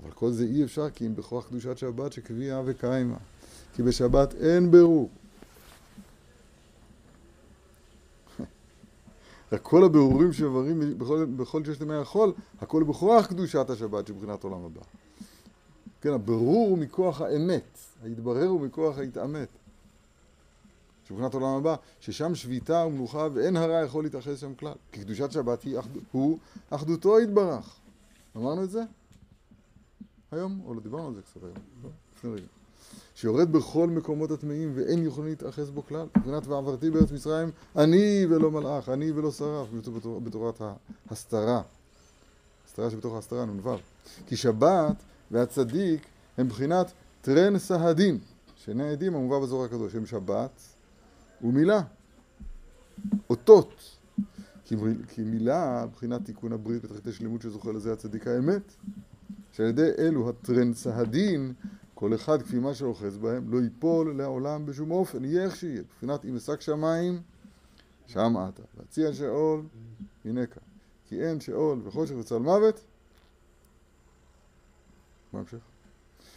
[0.04, 3.18] אבל כל זה אי אפשר כי אם בכוח קדושת שבת שקביעה וקיימה.
[3.76, 5.10] כי בשבת אין ברור.
[9.52, 14.66] רק כל הבירורים שאיברים בכל, בכל ששת ימי החול, הכל בכוח קדושת השבת שבחינת עולם
[14.66, 14.82] הבא.
[16.02, 19.48] כן, הבירור הוא מכוח האמת, ההתברר הוא מכוח ההתעמת.
[21.08, 24.74] שבחינת עולם הבא, ששם שביתה ומנוחה ואין הרע יכול להתאחז שם כלל.
[24.92, 25.78] כי קדושת שבת היא,
[26.12, 26.38] הוא
[26.70, 27.76] אחדותו יתברך.
[28.38, 28.84] אמרנו את זה?
[30.32, 30.62] היום?
[30.66, 31.56] או לא דיברנו על זה קצת היום?
[31.84, 31.90] לא?
[32.18, 32.46] לפני רגע.
[33.16, 36.08] שיורד בכל מקומות הטמאים ואין יכולים להתאחז בו כלל.
[36.18, 40.62] מבחינת ועברתי בארץ מצרים, אני ולא מלאך, אני ולא שרף, בתור, בתורת
[41.10, 41.62] ההסתרה.
[42.68, 43.76] הסתרה שבתוך ההסתרה, נ"ו.
[44.26, 44.96] כי שבת
[45.32, 46.06] והצדיק
[46.38, 46.92] הם מבחינת
[47.22, 48.20] טרן סהדים,
[48.56, 50.62] שני עדים המובא בזוהר הקדוש, הם שבת
[51.42, 51.82] ומילה,
[53.30, 53.98] אותות.
[55.08, 58.62] כי, מילה, מבחינת תיקון הברית בתחתית שלמות שזוכה לזה הצדיק האמת,
[59.52, 61.54] שעל ידי אלו הטרן סהדין
[62.02, 65.82] כל אחד כפי מה שאוחז בהם, לא ייפול לעולם בשום אופן, יהיה איך שיהיה.
[65.82, 67.22] מבחינת אם אשק שמיים,
[68.08, 68.64] שם עתה.
[68.78, 69.62] והציע שאול,
[70.26, 70.64] הנה כאן.
[71.08, 72.82] כי אין שאול וחושך וצל מוות.
[75.34, 75.58] מה המשך?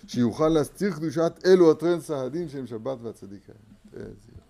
[0.07, 3.95] שיוכל להסתיר קדושת אלו הטרן סהדים שהם שבת והצדיק האמת.
[3.95, 4.41] איזה יופי.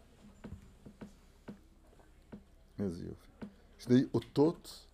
[2.79, 3.47] איזה יופי.
[3.79, 4.87] שני אותות,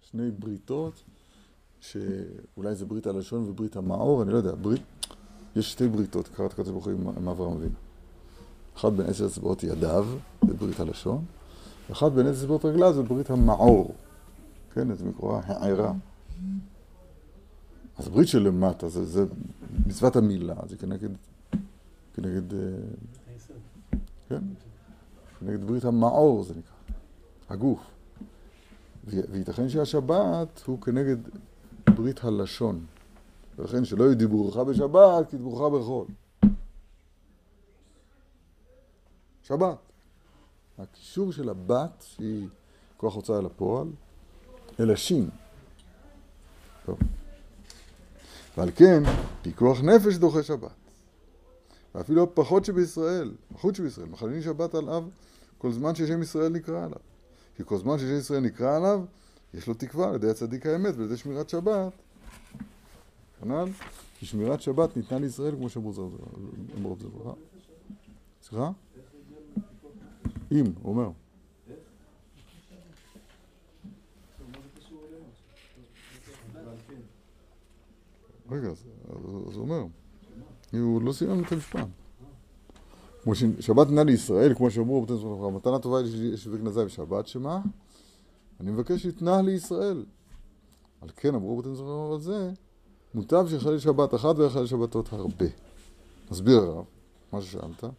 [0.00, 1.02] שני בריתות,
[1.80, 4.82] שאולי זה ברית הלשון וברית המאור, אני לא יודע, ברית...
[5.56, 7.74] יש שתי בריתות, קראת הקדוש ברוך הוא עם אברהם אבינו.
[8.76, 10.06] אחת בין עשר אצבעות ידיו,
[10.46, 11.24] זה ברית הלשון,
[11.88, 13.94] ואחת בין עשר אצבעות רגליו, זה ברית המאור.
[14.72, 15.92] כן, זה מקורה הערה.
[17.98, 19.24] אז ברית שלמטה, זה, זה
[19.86, 21.08] מצוות המילה, זה כנגד,
[22.14, 22.42] כנגד,
[24.28, 24.42] כן,
[25.40, 26.94] כנגד ברית המאור זה נקרא,
[27.48, 27.80] הגוף.
[29.04, 31.16] וייתכן שהשבת הוא כנגד
[31.96, 32.86] ברית הלשון.
[33.58, 36.06] ולכן שלא יהיו דיבורך בשבת, כי דיבורך בחול.
[39.42, 39.78] שבת.
[40.78, 42.48] הקישור של הבת, שהיא
[42.96, 43.88] כוח הוצאה לפועל,
[44.80, 45.30] אל השין.
[48.56, 49.02] ועל כן,
[49.42, 50.70] פיקוח נפש דוחה שבת.
[51.94, 55.08] ואפילו פחות שבישראל, פחות שבישראל, מחללים שבת על אב
[55.58, 56.98] כל זמן ששם ישראל נקרא עליו.
[57.56, 59.00] כי כל זמן ששם ישראל נקרא עליו,
[59.54, 61.92] יש לו תקווה על ידי הצדיק האמת ועל ידי שמירת שבת.
[63.40, 63.68] כנ"ל,
[64.18, 67.32] כי שמירת שבת ניתנה לישראל כמו שאמרו זה ברכה.
[68.42, 68.70] סליחה?
[70.52, 71.10] אם, הוא אומר.
[78.50, 78.84] רגע, אז
[79.56, 79.84] הוא אומר,
[80.72, 81.86] הוא לא סיים את המשפט.
[83.22, 85.06] כמו ששבת ניתנה לישראל, כמו שאמרו
[85.52, 86.00] מתנה טובה
[86.34, 87.60] יש וגנזה בשבת, שמה?
[88.60, 90.04] אני מבקש שתנה לישראל.
[91.00, 92.50] על כן אמרו רבותינו זכרונו על זה,
[93.14, 95.46] מוטב שיחלל שבת אחת ויחלל שבתות הרבה.
[96.30, 96.84] מסביר הרב,
[97.32, 97.84] מה ששאלת.
[97.84, 97.92] אני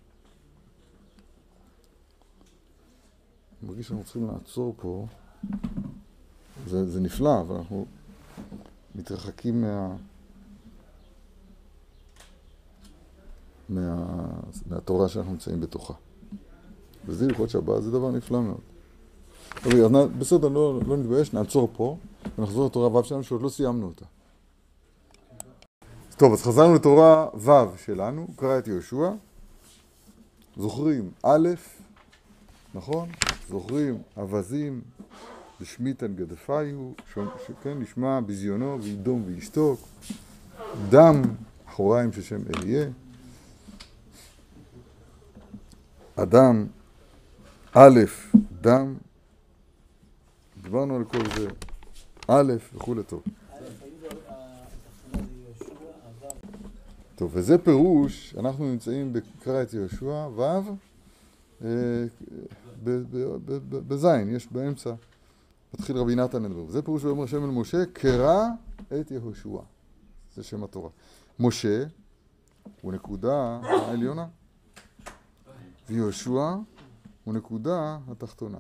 [3.64, 5.06] מרגיש שאנחנו צריכים לעצור פה.
[6.68, 7.86] זה, זה נפלא, אבל אנחנו
[8.96, 9.96] מתרחקים מה...
[13.70, 14.06] מה...
[14.70, 15.94] מהתורה שאנחנו נמצאים בתוכה.
[17.06, 18.69] וזה הלכות שבת, זה דבר נפלא מאוד.
[19.66, 21.98] אוקיי, אז בסדר, לא, לא נתבייש, נעצור פה,
[22.38, 24.06] ונחזור לתורה ו' שלנו, שעוד לא סיימנו אותה.
[26.18, 29.12] טוב, אז חזרנו לתורה ו' שלנו, קרא את יהושע.
[30.58, 31.50] זוכרים א',
[32.74, 33.10] נכון?
[33.50, 34.82] זוכרים אווזים
[35.62, 36.92] ושמיתן גדפיו,
[37.64, 39.80] כן, נשמע בזיונו וידום וישתוק,
[40.90, 41.22] דם
[41.70, 42.90] אחוריים ששם אהיה.
[46.16, 46.68] אדם,
[47.74, 48.00] א',
[48.62, 48.96] דם,
[50.62, 51.48] דיברנו על כל זה,
[52.28, 53.24] א', וכולי טוב.
[57.16, 60.42] טוב, וזה פירוש, אנחנו נמצאים בקרא את יהושע, ו',
[61.64, 62.06] אה,
[63.88, 64.94] בזין, יש באמצע,
[65.74, 66.70] מתחיל רבי נתן לדבר.
[66.70, 68.44] זה פירוש ואומר השם אל משה, קרא
[69.00, 69.60] את יהושע.
[70.36, 70.90] זה שם התורה.
[71.40, 71.84] משה
[72.82, 74.28] הוא נקודה העליונה.
[75.90, 76.56] ויהושע
[77.24, 78.58] הוא נקודה התחתונה.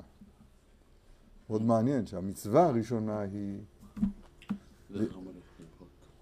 [1.49, 3.59] מאוד מעניין שהמצווה הראשונה היא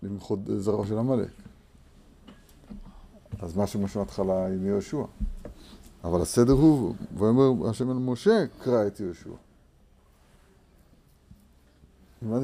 [0.04, 1.30] למחות זרעו של עמלק.
[3.40, 5.04] אז מה שמשה התחלה עם יהושע.
[6.04, 9.30] אבל הסדר הוא, ואומר השם אל משה, קרא את יהושע.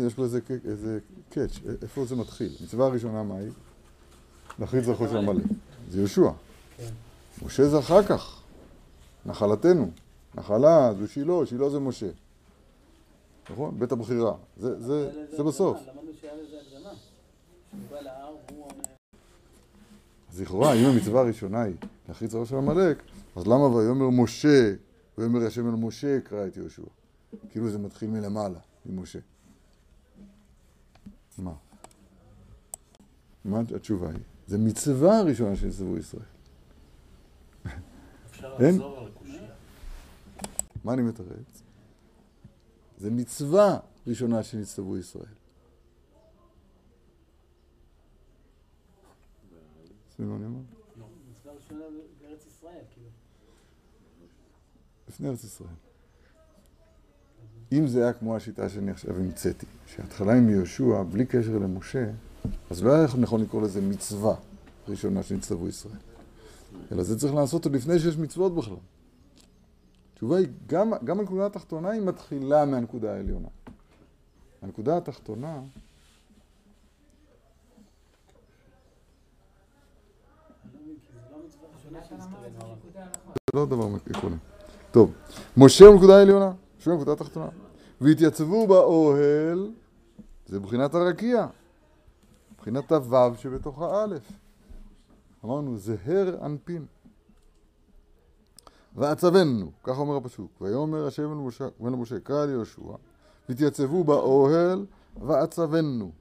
[0.05, 2.55] יש פה איזה, איזה קאץ', איפה זה מתחיל?
[2.61, 3.51] המצווה הראשונה מה היא?
[4.59, 5.43] להכריז זרחו של עמלק.
[5.89, 6.31] זה יהושע.
[6.77, 6.89] כן.
[7.45, 8.41] משה זה אחר כך.
[9.25, 9.91] נחלתנו.
[10.35, 12.09] נחלה זו שילה, שילה זה משה.
[13.49, 13.79] נכון?
[13.79, 14.33] בית הבחירה.
[14.57, 15.77] זה, זה, זה בסוף.
[20.29, 21.75] אז לכאורה, אם המצווה הראשונה היא
[22.07, 23.03] להכריז ראש של עמלק,
[23.35, 24.73] אז למה ויאמר משה,
[25.17, 26.81] ויאמר השם אל משה, קרא את יהושע?
[27.49, 29.19] כאילו זה מתחיל מלמעלה, ממשה.
[31.37, 31.53] מה?
[33.45, 34.19] מה התשובה היא?
[34.47, 36.23] זה מצווה הראשונה שנצטוו ישראל.
[38.59, 38.81] אין?
[40.83, 41.63] מה אני מתרץ?
[42.97, 45.25] זה מצווה ראשונה שנצטוו ישראל.
[50.19, 50.25] לא,
[52.93, 53.07] כאילו.
[55.07, 55.69] לפני ארץ ישראל.
[57.71, 62.11] אם זה היה כמו השיטה שאני עכשיו המצאתי, שההתחלה עם יהושע, בלי קשר למשה,
[62.69, 64.35] אז לא היה נכון לקרוא לזה מצווה
[64.87, 65.97] ראשונה שנצטוו ישראל.
[66.91, 68.75] אלא זה צריך לעשות עוד לפני שיש מצוות בכלל.
[70.23, 73.47] התשובה היא, גם, גם הנקודה התחתונה היא מתחילה מהנקודה העליונה.
[74.61, 75.61] הנקודה התחתונה
[83.33, 84.35] זה לא דבר עקרוני.
[84.91, 85.11] טוב,
[85.57, 87.49] משה הוא נקודה העליונה, שהוא נקודה התחתונה.
[88.01, 89.71] והתייצבו באוהל,
[90.45, 91.47] זה מבחינת הרקיע,
[92.53, 94.31] מבחינת הוו שבתוך האלף.
[95.45, 96.85] אמרנו, זהר אנפין.
[98.95, 101.47] ועצבנו, כך אומר הפסוק, ויאמר השם
[101.81, 102.81] אל משה, קרא ליהושע,
[103.49, 104.85] והתייצבו באוהל
[105.21, 106.11] ועצבנו.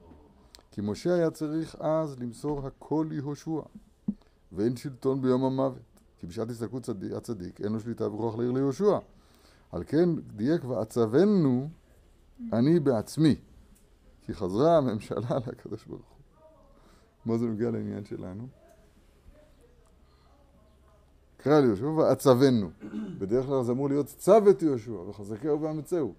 [0.71, 3.61] כי משה היה צריך אז למסור הכל ליהושע,
[4.51, 5.81] ואין שלטון ביום המוות,
[6.19, 8.97] כי בשעת הסתכלות הצדיק אין לו שליטה בכוח לעיר ליהושע.
[9.71, 11.69] על כן דייק ועצבנו
[12.53, 13.35] אני בעצמי,
[14.21, 16.17] כי חזרה הממשלה לקדוש ברוך הוא.
[17.25, 18.47] מה זה נוגע לעניין שלנו?
[21.43, 22.69] קרא ליהושע ועצבנו.
[23.17, 26.13] בדרך כלל זה אמור להיות צו את יהושע וחזקהו ואמצהו.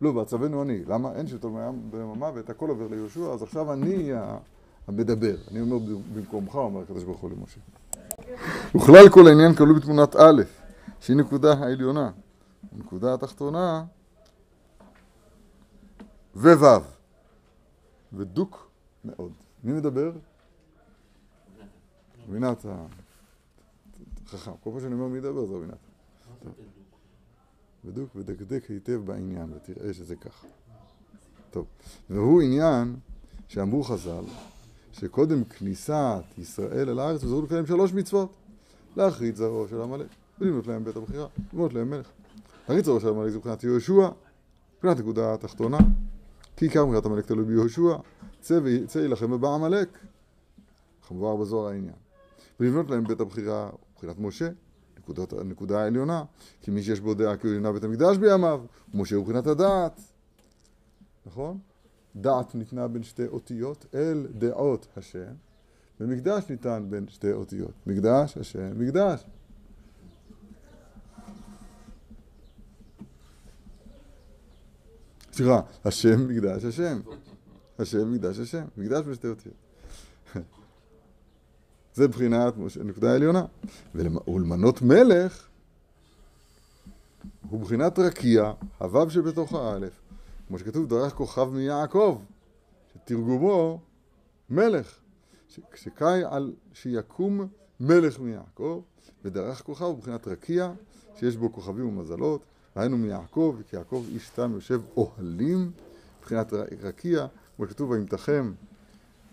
[0.00, 0.84] לא, ועצבנו אני.
[0.84, 1.12] למה?
[1.12, 4.10] אין שלטון ביום המוות, הכל עובר ליהושע, אז עכשיו אני
[4.88, 5.36] המדבר.
[5.50, 5.78] אני אומר
[6.14, 7.60] במקומך, אומר הקדוש ברוך הוא למשה.
[8.76, 10.42] וכלל כל העניין כלול בתמונת א',
[11.00, 12.10] שהיא נקודה העליונה.
[12.76, 13.84] הנקודה התחתונה,
[16.36, 16.80] וו',
[18.12, 18.70] ודוק
[19.04, 19.32] מאוד.
[19.64, 20.12] מי מדבר?
[22.32, 22.66] רינת
[24.30, 24.50] חכם.
[24.60, 26.50] כל פעם שאני אומר מי ידבר זה רבי נתן.
[27.84, 30.46] בדוק ודקדק היטב בעניין, ותראה שזה ככה.
[31.50, 31.66] טוב,
[32.10, 32.96] והוא עניין
[33.48, 34.24] שאמרו חז"ל,
[34.92, 38.32] שקודם כניסת ישראל אל הארץ, וזרו לקיים שלוש מצוות.
[38.96, 40.06] להחריץ זרעו של עמלק,
[40.38, 42.08] ולבנות להם בית הבחירה, לבנות להם מלך.
[42.60, 44.08] להחריץ זרעו של עמלק זה מבחינת יהושע,
[44.76, 45.78] מבחינת נקודה התחתונה,
[46.56, 47.96] כי עיקר מבחינת עמלק תלוי ביהושע,
[48.40, 49.98] צא יילחם בעמלק.
[51.08, 51.94] כמובן בזוהר העניין.
[52.60, 54.48] ולבנות להם בית הבחירה, מבחינת משה,
[54.98, 56.24] נקודת, הנקודה העליונה,
[56.60, 60.00] כי מי שיש בו דעה כאילו יבנה בית המקדש בימיו, משה הוא מבחינת הדעת,
[61.26, 61.58] נכון?
[62.16, 65.32] דעת ניתנה בין שתי אותיות, אל דעות השם,
[66.00, 67.72] ומקדש ניתן בין שתי אותיות.
[67.86, 69.24] מקדש, השם, מקדש.
[75.32, 77.00] סליחה, השם, מקדש, השם.
[77.78, 78.64] השם, מקדש, השם.
[78.76, 79.69] מקדש בין שתי אותיות.
[81.94, 83.44] זה בחינת נקודה עליונה.
[83.94, 85.48] ולמנות מלך
[87.50, 89.92] הוא בחינת רקיע, הוו שבתוך האלף.
[90.48, 92.18] כמו שכתוב, דרך כוכב מיעקב,
[92.92, 93.80] שתרגומו
[94.50, 95.00] מלך.
[95.74, 97.46] שקאי על שיקום
[97.80, 98.82] מלך מיעקב,
[99.24, 100.72] ודרך כוכב הוא מבחינת רקיע,
[101.16, 102.40] שיש בו כוכבים ומזלות,
[102.76, 105.70] ראינו מיעקב, כי יעקב איש תם יושב אוהלים,
[106.20, 107.26] מבחינת רקיע,
[107.56, 108.52] כמו שכתוב, וימתחם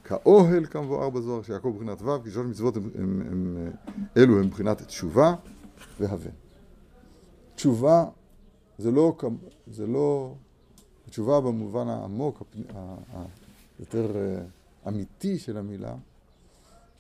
[0.08, 3.72] כאוהל כמבואר בזוהר, שיעקב מבחינת ו', כי שלוש מצוות הם, הם, הם,
[4.18, 5.36] אלו הם מבחינת תשובה
[6.00, 6.30] והבן.
[7.56, 8.06] תשובה
[8.78, 9.18] זה לא,
[9.68, 10.34] זה לא,
[11.10, 12.44] תשובה במובן העמוק,
[13.80, 14.42] היותר אה,
[14.88, 15.96] אמיתי של המילה,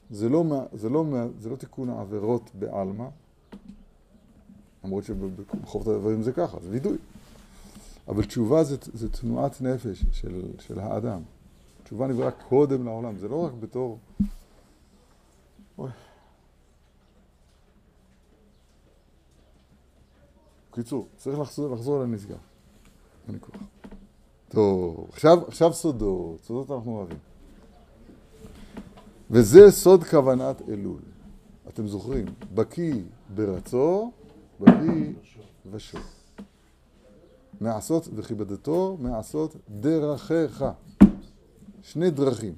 [0.10, 0.44] זה לא,
[0.74, 1.06] זה לא,
[1.40, 3.08] זה לא תיקון העבירות בעלמא,
[4.84, 6.98] למרות שבחובת הדברים זה ככה, זה וידוי.
[8.08, 11.22] אבל תשובה זה, זה תנועת נפש של, של האדם.
[11.88, 14.00] תשובה נבראה קודם לעולם, זה לא רק בתור...
[15.78, 15.90] אוי.
[20.72, 22.04] בקיצור, צריך לחזור, לחזור
[23.40, 23.56] כוח.
[24.50, 27.18] טוב, עכשיו, עכשיו סודות, סודות אנחנו אוהבים.
[29.32, 31.02] וזה סוד כוונת אלול.
[31.70, 33.04] אתם זוכרים, בקי
[33.36, 34.12] ברצו,
[34.60, 35.14] בקי
[35.72, 36.02] ושוב.
[37.62, 40.66] מעשות וכיבדתו, מעשות דרכיך.
[41.88, 42.54] שני דרכים.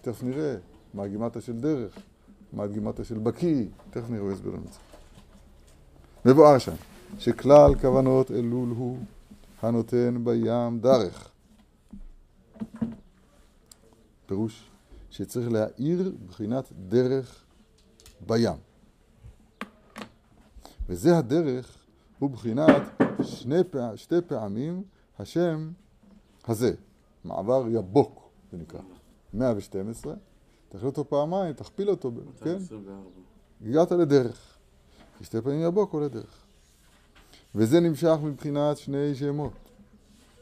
[0.00, 0.56] תכף נראה
[0.94, 1.98] מה הגימטה של דרך,
[2.52, 4.78] מה הגימטה של בקי, תכף נראה, הוא יסביר לנו את זה.
[6.24, 6.74] מבואר שם,
[7.18, 8.98] שכלל כוונות אלול הוא
[9.62, 11.30] הנותן בים דרך.
[14.26, 14.70] פירוש
[15.10, 17.44] שצריך להאיר בחינת דרך
[18.26, 18.58] בים.
[20.88, 21.78] וזה הדרך
[22.18, 22.82] הוא בחינת
[23.22, 24.82] שני פעמים, שתי פעמים
[25.18, 25.70] השם
[26.48, 26.74] הזה,
[27.24, 28.25] מעבר יבוק.
[28.50, 28.80] זה נקרא.
[29.34, 30.14] 112,
[30.68, 32.56] תכפיל אותו פעמיים, תכפיל אותו, כן?
[33.66, 34.56] הגעת לדרך.
[35.22, 36.44] שתי פעמים יבוק או לדרך.
[37.54, 39.52] וזה נמשך מבחינת שני שמות,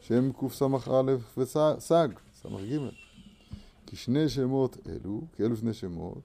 [0.01, 0.67] שם קס"א
[1.37, 2.07] וסג, ס"ג.
[3.85, 6.21] כי שני שמות אלו, כי אלו שני שמות,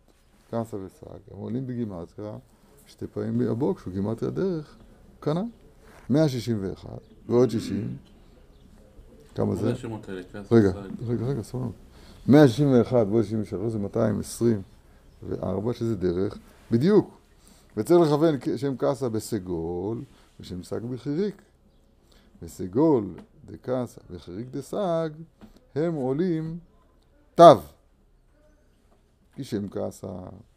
[0.51, 2.38] קסא וסג, הם עולים בגימטריה,
[2.87, 4.77] שתי פעמים ביבוק, שהוא גימטריה דרך,
[5.21, 5.43] קנה.
[6.11, 7.97] 161 ועוד 60
[9.35, 9.73] כמה זה?
[10.53, 10.73] רגע,
[11.07, 11.69] רגע, רגע, סבבה.
[12.29, 16.38] 161 ועוד 63 זה 224, שזה דרך,
[16.71, 17.21] בדיוק.
[17.77, 20.03] וצריך לכוון שם קאסה בסגול
[20.40, 21.43] ושם סג בחיריק.
[22.43, 23.14] וסגול
[23.47, 25.11] דקאסה וחיריק דסג
[25.75, 26.59] הם עולים
[27.35, 27.45] תו.
[29.35, 30.12] כי שם קאסה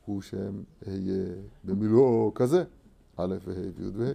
[0.05, 1.23] הוא שם היה
[1.63, 2.63] במילואו כזה,
[3.17, 4.11] א' וה' וי' וה',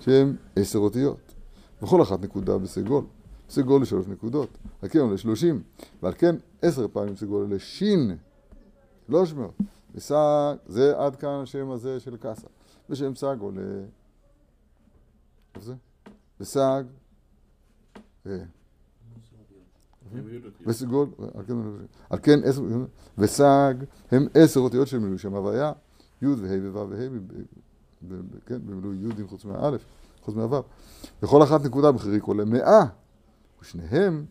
[0.00, 1.34] שהם עשר אותיות.
[1.82, 3.04] וכל אחת נקודה בסגול.
[3.52, 5.62] סגול לשלוש נקודות, על כן עולה שלושים,
[6.02, 8.16] ועל כן עשר פעמים סגול עולה שין,
[9.06, 9.54] שלוש מאות.
[9.94, 12.46] וסג, זה עד כאן השם הזה של קאסה.
[12.90, 13.62] ושם סג עולה...
[15.54, 15.74] איך זה?
[16.40, 16.84] וסג...
[20.66, 21.08] וסגול,
[22.10, 22.62] על כן עשר,
[23.18, 23.74] וסג
[24.10, 25.72] הם עשר אותיות של מילוי שם הוויה,
[26.22, 29.84] י' וה' וו' וה', כן, במילוי י' חוץ מהאלף,
[30.22, 30.62] חוץ מהו'.
[31.22, 33.01] בכל אחת נקודה בחיריק עולה מאה.
[33.62, 34.24] ושניהם,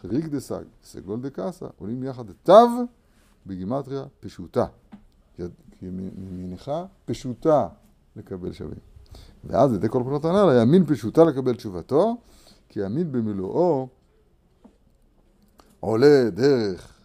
[0.00, 2.68] חריג דסג, סגול דקאסה, עולים יחד לתו
[3.46, 4.66] בגימטריה פשוטה.
[5.78, 7.68] כי מניחה פשוטה
[8.16, 8.78] לקבל שווים.
[9.44, 12.16] ואז ידי כל פנות הנ"ל, הימין פשוטה לקבל תשובתו,
[12.68, 13.88] כי ימין במילואו
[15.80, 17.00] עולה דרך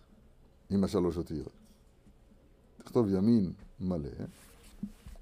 [0.70, 1.52] עם השלוש אותיות.
[2.78, 4.10] תכתוב ימין מלא,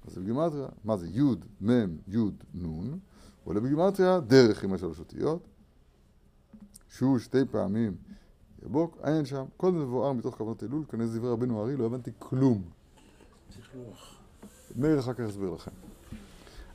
[0.06, 1.22] אז בגימטריה, מה זה י'
[1.60, 1.70] מ'
[2.08, 2.18] י'
[2.54, 2.98] נ',
[3.44, 5.42] עולה בגימטריה דרך עם השלוש אותיות,
[6.96, 7.96] שהוא שתי פעמים
[8.64, 12.10] יבוק, אין שם, כל זה מבואר מתוך כוונות אלול, כנראה דברי רבנו הארי, לא הבנתי
[12.18, 12.62] כלום.
[14.76, 15.70] מאיר אחר כך יסביר לכם.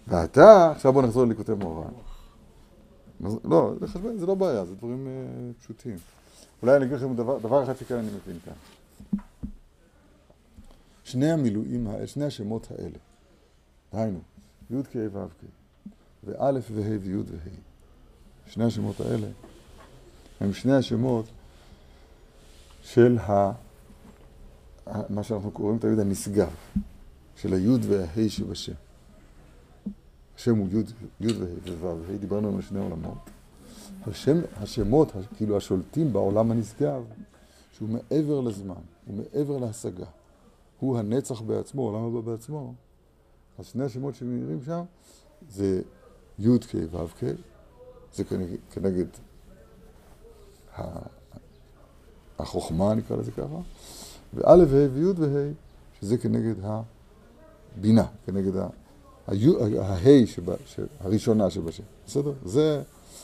[0.07, 1.93] ועתה, עכשיו בואו נחזור לליקוטי מוהר"ן.
[3.43, 3.74] לא,
[4.17, 5.95] זה לא בעיה, זה דברים uh, פשוטים.
[6.61, 8.53] אולי אני אגיד לכם דבר, דבר אחד שכאן אני מבין כאן.
[11.03, 12.97] שני המילואים שני השמות האלה,
[13.93, 14.20] דהיינו,
[14.70, 15.45] י' כ' ו' כ',
[16.24, 17.49] וא' וה' וי' וה',
[18.45, 19.28] שני השמות האלה,
[20.40, 21.26] הם שני השמות
[22.82, 23.52] של ה...
[25.10, 26.56] מה שאנחנו קוראים תמיד הנשגב,
[27.36, 28.74] של היוד וההי שבשם.
[30.36, 31.36] השם הוא יוד, יוד
[31.82, 33.18] וה' וו', דיברנו על שני עולמות.
[34.08, 37.04] השם, השמות, כאילו השולטים בעולם הנשגב,
[37.74, 40.06] שהוא מעבר לזמן, הוא מעבר להשגה.
[40.80, 42.74] הוא הנצח בעצמו, עולם הבא בעצמו.
[43.60, 44.82] אז שני השמות שמאירים שם
[45.50, 45.82] זה
[46.40, 47.24] י' כ' ו' כ',
[48.14, 49.06] זה כנגד, כנגד
[52.39, 53.57] החוכמה, נקרא לזה ככה,
[54.34, 55.51] וא' ה' וי' וה',
[55.99, 56.55] שזה כנגד
[57.77, 58.69] הבינה, כנגד הה'
[60.99, 61.84] הראשונה שבשם.
[62.05, 62.34] בסדר?
[62.45, 62.82] זה,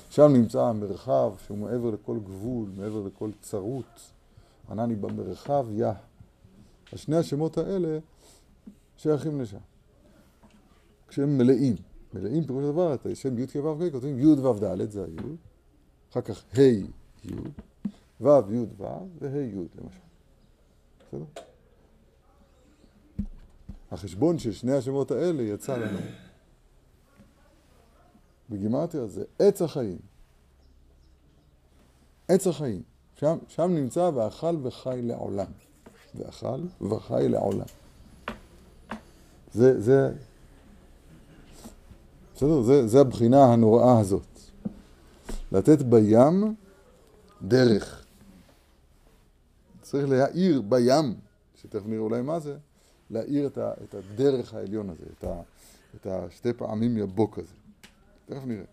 [0.09, 4.11] שם נמצא המרחב שהוא מעבר לכל גבול, מעבר לכל צרות.
[4.71, 5.93] ענני במרחב יה.
[6.93, 7.99] אז שני השמות האלה
[8.97, 9.57] שייכים לשם.
[11.07, 11.75] כשהם מלאים.
[12.13, 15.35] מלאים פירוש הדבר, את השם י' כ' ו' כ', כותבים י' ו' ד', זה הי',
[16.11, 16.61] אחר כך ה'
[17.26, 17.36] י',
[18.21, 18.84] ו' י' ו'
[19.19, 19.99] וה' י' למשל.
[20.99, 21.26] בסדר?
[23.91, 25.99] החשבון של שני השמות האלה יצא לנו.
[28.49, 29.97] בגימטריה זה עץ החיים.
[32.28, 32.82] עץ החיים.
[33.15, 35.51] שם, שם נמצא ואכל וחי לעולם.
[36.15, 37.65] ואכל וחי לעולם.
[39.53, 40.13] זה, זה,
[42.36, 42.61] בסדר?
[42.61, 44.39] זה, זה הבחינה הנוראה הזאת.
[45.51, 46.55] לתת בים
[47.47, 48.05] דרך.
[49.81, 51.15] צריך להאיר בים,
[51.55, 52.57] שתכף נראה אולי מה זה,
[53.09, 55.41] להאיר את, ה, את הדרך העליון הזה, את, ה,
[55.95, 57.53] את השתי פעמים יבוק הזה.
[58.25, 58.63] תכף נראה.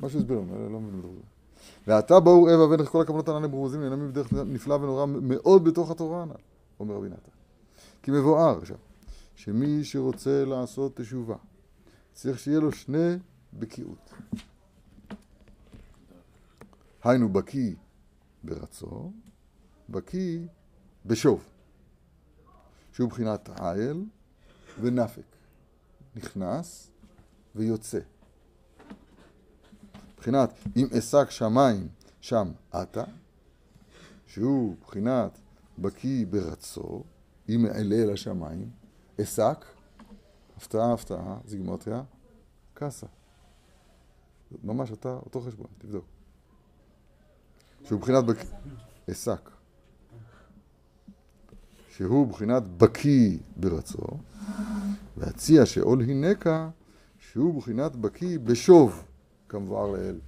[0.00, 1.20] משהו הסביר לנו, לא מבין בזה.
[1.86, 6.22] ועתה באו רבע ואין כל הכוונות הנ"ל ברוזים, נהנמים בדרך נפלאה ונוראה מאוד בתוך התורה
[6.22, 6.34] הנ"ל,
[6.80, 7.30] אומר רבי נתן.
[8.02, 8.76] כי מבואר עכשיו,
[9.34, 11.36] שמי שרוצה לעשות תשובה,
[12.12, 13.16] צריך שיהיה לו שני
[13.58, 14.12] בקיאות.
[17.04, 17.76] היינו בקי
[18.44, 19.12] ברצו,
[19.88, 20.46] בקי
[21.06, 21.48] בשוב,
[22.92, 24.04] שהוא מבחינת עיל
[24.80, 25.36] ונפק,
[26.16, 26.90] נכנס
[27.54, 28.00] ויוצא.
[30.14, 31.88] מבחינת אם אשק שמיים
[32.20, 33.04] שם עתה,
[34.26, 35.38] שהוא מבחינת
[35.78, 37.02] בקי ברצו,
[37.48, 38.70] אם אעלה אל השמיים,
[39.22, 39.64] אשק,
[40.56, 42.02] הפתעה הפתעה, זיגמוטיה,
[42.74, 43.06] קאסה.
[44.62, 46.19] ממש אתה, אותו חשבון, תבדוק.
[47.90, 48.46] שהוא מבחינת בקי,
[49.10, 49.50] אשק.
[51.96, 54.02] שהוא מבחינת בקי ברצו,
[55.16, 56.70] והציע שעול הנקה,
[57.18, 59.04] שהוא מבחינת בקי בשוב.
[59.48, 60.18] כמבואר לאל.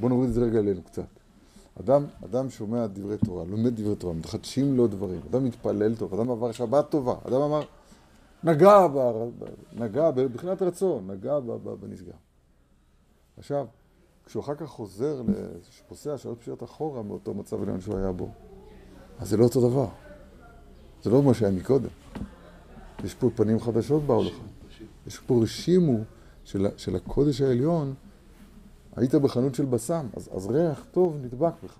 [0.00, 1.06] בואו נוריד את זה רגע אלינו קצת.
[1.80, 6.30] אדם, אדם שומע דברי תורה, לומד דברי תורה, מתחדשים לו דברים, אדם מתפלל טוב, אדם
[6.30, 7.62] עבר שבת טובה, אדם אמר,
[8.44, 8.98] נגע, ב,
[9.72, 11.38] נגע בבחינת רצון, נגע
[11.80, 12.14] בנשגב.
[13.36, 13.66] עכשיו,
[14.26, 15.22] כשהוא אחר כך חוזר,
[15.88, 18.28] פוסע שלוש פשיעות אחורה מאותו מצב עליון שהוא היה בו,
[19.18, 19.88] אז זה לא אותו דבר.
[21.02, 21.88] זה לא מה שהיה מקודם.
[23.04, 24.34] יש פה פנים חדשות באו לך.
[25.06, 25.98] יש פה רשימו
[26.44, 27.94] של, של הקודש העליון,
[28.96, 31.78] היית בחנות של בסם, אז, אז ריח טוב נדבק בך.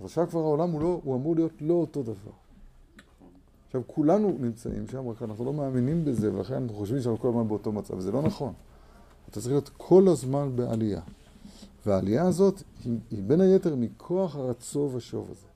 [0.00, 2.32] אז עכשיו כבר העולם הוא, לא, הוא אמור להיות לא אותו דבר.
[3.66, 7.48] עכשיו, כולנו נמצאים שם, רק אנחנו לא מאמינים בזה, ולכן אנחנו חושבים שאנחנו כל הזמן
[7.48, 8.52] באותו מצב, וזה לא נכון.
[9.24, 11.00] אתה צריך להיות כל הזמן בעלייה.
[11.86, 15.46] והעלייה הזאת היא, היא בין היתר מכוח הרצו ושוב הזה.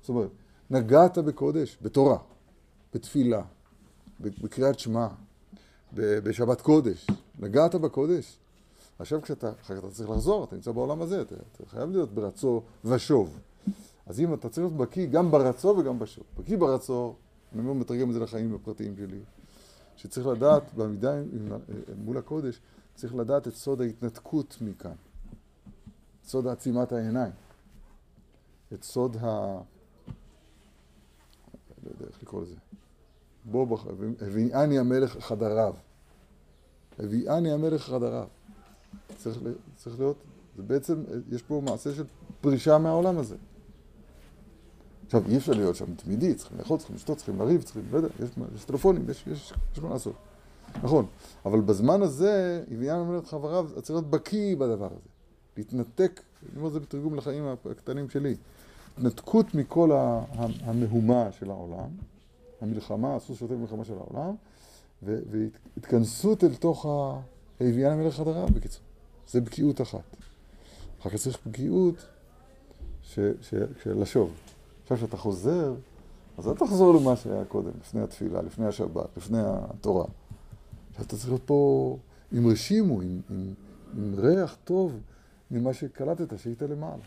[0.00, 0.30] זאת אומרת,
[0.70, 2.18] נגעת בקודש, בתורה,
[2.94, 3.42] בתפילה,
[4.20, 5.08] בקריאת שמע,
[5.92, 7.06] בשבת קודש,
[7.38, 8.38] נגעת בקודש.
[8.98, 12.14] עכשיו כשאתה, אחר כך אתה צריך לחזור, אתה נמצא בעולם הזה, אתה, אתה חייב להיות
[12.14, 13.38] ברצו ושוב.
[14.06, 16.24] אז אם אתה צריך להיות בקיא גם ברצו וגם בשוב.
[16.38, 17.14] בקיא ברצו,
[17.52, 19.20] אני אומר, מתרגם את זה לחיים הפרטיים שלי,
[19.96, 21.14] שצריך לדעת, בעמידה
[22.04, 22.60] מול הקודש,
[22.94, 24.94] צריך לדעת את סוד ההתנתקות מכאן.
[26.30, 27.32] סוד עצימת העיניים.
[28.74, 29.26] את סוד ה...
[31.84, 32.54] לא יודע איך לקרוא לזה.
[33.44, 33.78] בוא,
[34.20, 35.74] הביאני המלך חדריו.
[36.98, 38.26] הביאני המלך חדריו.
[39.16, 39.38] צריך,
[39.76, 40.16] צריך להיות,
[40.56, 42.04] זה בעצם, יש פה מעשה של
[42.40, 43.36] פרישה מהעולם הזה.
[45.06, 48.08] עכשיו, אי אפשר להיות שם תמידי, צריכים לאכול, צריכים לשתות, צריכים לריב, צריכים, לא יודע,
[48.22, 50.14] יש, יש טלפונים, יש, יש, יש מה לעשות.
[50.82, 51.06] נכון,
[51.44, 55.09] אבל בזמן הזה, הביאני המלך חבריו, צריך להיות בקיא בדבר הזה.
[55.56, 58.36] להתנתק, אני אומר את זה בתרגום לחיים הקטנים שלי,
[58.98, 59.90] התנתקות מכל
[60.62, 61.88] המהומה של העולם,
[62.60, 64.34] המלחמה, אסור שיותר מלחמה של העולם,
[65.02, 67.20] והתכנסות אל תוך ה...
[67.60, 68.82] הביאה למלך חדריו, בקיצור.
[69.28, 70.16] זה בקיאות אחת.
[71.00, 72.06] אחר כך צריך בקיאות
[73.02, 73.34] של
[73.86, 74.32] לשוב.
[74.82, 75.74] עכשיו כשאתה חוזר,
[76.38, 80.04] אז אל תחזור למה שהיה קודם, לפני התפילה, לפני השבת, לפני התורה.
[80.96, 81.96] אתה צריך להיות פה
[82.32, 83.54] עם רשימו, עם, עם,
[83.96, 85.00] עם ריח טוב
[85.50, 87.02] ממה שקלטת, שהיית למעלה.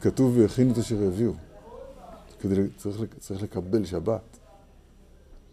[0.00, 1.32] כתוב ויכינו את אשר יביאו.
[2.40, 4.38] כדי, צריך, צריך לקבל שבת.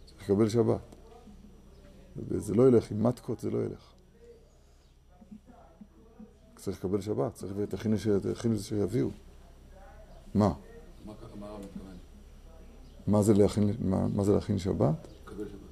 [0.05, 0.81] צריך לקבל שבת.
[2.29, 3.93] זה לא ילך, עם מתקות זה לא ילך.
[6.55, 9.09] צריך לקבל שבת, צריך ותכין את אשר יביאו.
[10.35, 10.53] מה,
[13.07, 15.07] מה זה להכין שבת?
[15.23, 15.66] לקבל שבת.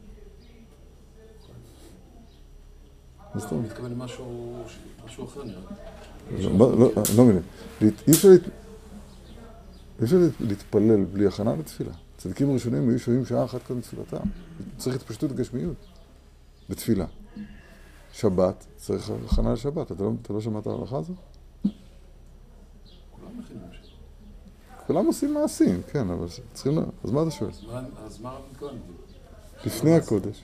[3.50, 4.64] הוא מתכוון למשהו
[5.26, 5.62] אחר נראה.
[6.32, 7.42] לא, לא, לא מבין.
[7.82, 8.12] אי
[10.04, 11.92] אפשר להתפלל בלי הכנה לתפילה.
[12.18, 14.18] צדיקים ראשונים היו שוהים שעה אחת קודם תפילתם.
[14.78, 15.76] צריך התפשטות גשמיות
[16.70, 17.06] בתפילה.
[18.14, 19.92] שבת, צריך הכנה לשבת.
[19.92, 21.16] אתה לא שמעת על ההלכה הזאת?
[24.88, 26.78] כולם עושים מעשים, כן, אבל צריכים...
[27.04, 27.50] אז מה אתה שואל?
[28.06, 28.80] אז מה מתכוון?
[29.66, 30.44] לפני הקודש.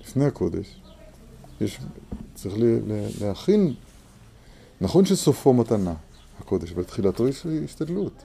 [0.00, 0.80] לפני הקודש.
[1.60, 1.80] יש...
[2.34, 2.54] צריך
[3.20, 3.74] להכין...
[4.80, 5.94] נכון שסופו מתנה,
[6.40, 8.24] הקודש, אבל תחילתו יש השתדלות.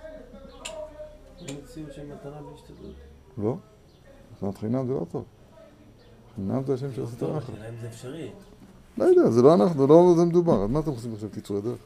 [1.47, 2.95] אין מציאות של מתנה בהשתדלות.
[3.38, 3.57] לא.
[4.38, 5.25] מתנת חינם זה לא טוב.
[6.36, 7.53] חינם זה השם שעושה את הרחב.
[7.53, 8.32] השאלה אם זה אפשרי.
[8.97, 10.63] לא יודע, זה לא אנחנו, לא זה מדובר.
[10.63, 11.80] אז מה אתם עושים עכשיו קיצורי דרך?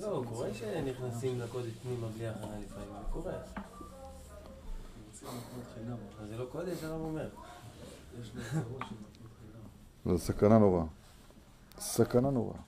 [0.00, 3.32] לא, קורה שנכנסים לקודש פנימה בלי הכנה לפעמים, זה קורה.
[6.22, 7.28] אז זה לא קודש, הרב אומר.
[10.06, 10.84] זו סכנה נוראה.
[11.78, 12.58] סכנה נוראה.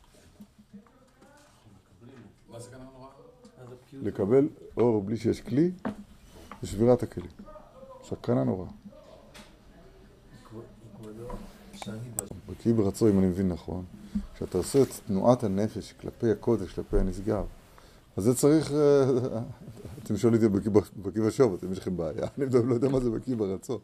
[3.93, 5.71] לקבל אור בלי שיש כלי,
[6.63, 7.31] זה שבירת הכלים.
[8.05, 8.69] סכנה נוראה.
[12.49, 13.85] בקיא ברצו, אם אני מבין נכון,
[14.35, 17.45] כשאתה עושה את תנועת הנפש כלפי הקודש, כלפי הנשגב,
[18.17, 19.05] אז זה צריך, אה,
[20.03, 23.37] אתם שואלים אותי בקיא בשוב, אתם יש לכם בעיה, אני לא יודע מה זה בקיא
[23.37, 23.79] ברצון.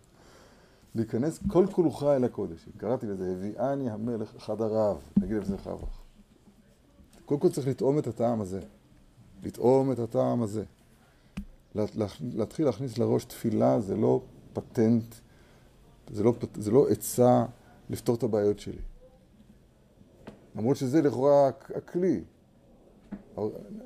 [0.95, 2.68] להיכנס כל כולך אל הקודש.
[2.76, 6.01] קראתי לזה, הביאני המלך אחד הרב, נגיד לבזה חבך.
[7.24, 8.61] קודם כל צריך לטעום את הטעם הזה.
[9.43, 10.64] לטעום את הטעם הזה.
[12.20, 14.22] להתחיל להכניס לראש תפילה זה לא
[14.53, 15.14] פטנט,
[16.11, 17.45] זה לא, זה לא עצה
[17.90, 18.78] לפתור את הבעיות שלי.
[20.57, 22.20] למרות שזה לכאורה הכלי.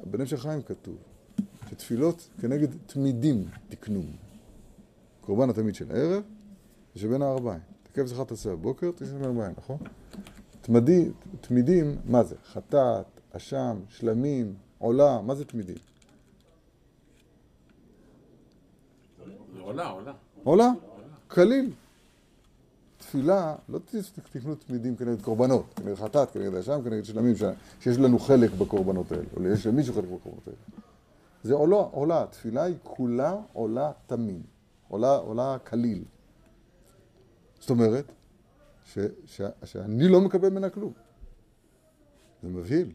[0.04, 0.96] בנפש החיים כתוב,
[1.70, 4.02] שתפילות כנגד תמידים תקנו.
[5.20, 6.22] קורבן התמיד של הערב,
[6.96, 7.60] זה שבין הערביים.
[7.82, 9.76] תקף זכר תעשה בבוקר, תעשה בין הערביים, נכון?
[10.60, 12.34] תמדי, תמידים, מה זה?
[12.52, 15.76] חטאת, אשם, שלמים, עולה, מה זה תמידים?
[19.60, 20.12] עולה, עולה.
[20.44, 20.70] עולה?
[21.28, 21.72] קליל.
[22.98, 23.78] תפילה, לא
[24.32, 27.34] תקנו תמידים כנגד קורבנות, כנגד חטאת, כנגד אשם, כנגד שלמים,
[27.80, 30.58] שיש לנו חלק בקורבנות האלה, או יש למישהו חלק בקורבנות האלה.
[31.42, 34.42] זה עולה, עולה, תפילה היא כולה עולה תמים,
[34.88, 36.04] עולה, עולה קליל.
[37.66, 38.12] זאת אומרת,
[38.84, 40.92] ש, ש, שאני לא מקבל ממנה כלום.
[42.42, 42.92] זה מבהיל.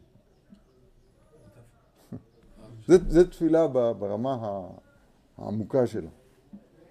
[2.87, 4.37] זה תפילה ברמה
[5.37, 6.09] העמוקה שלה.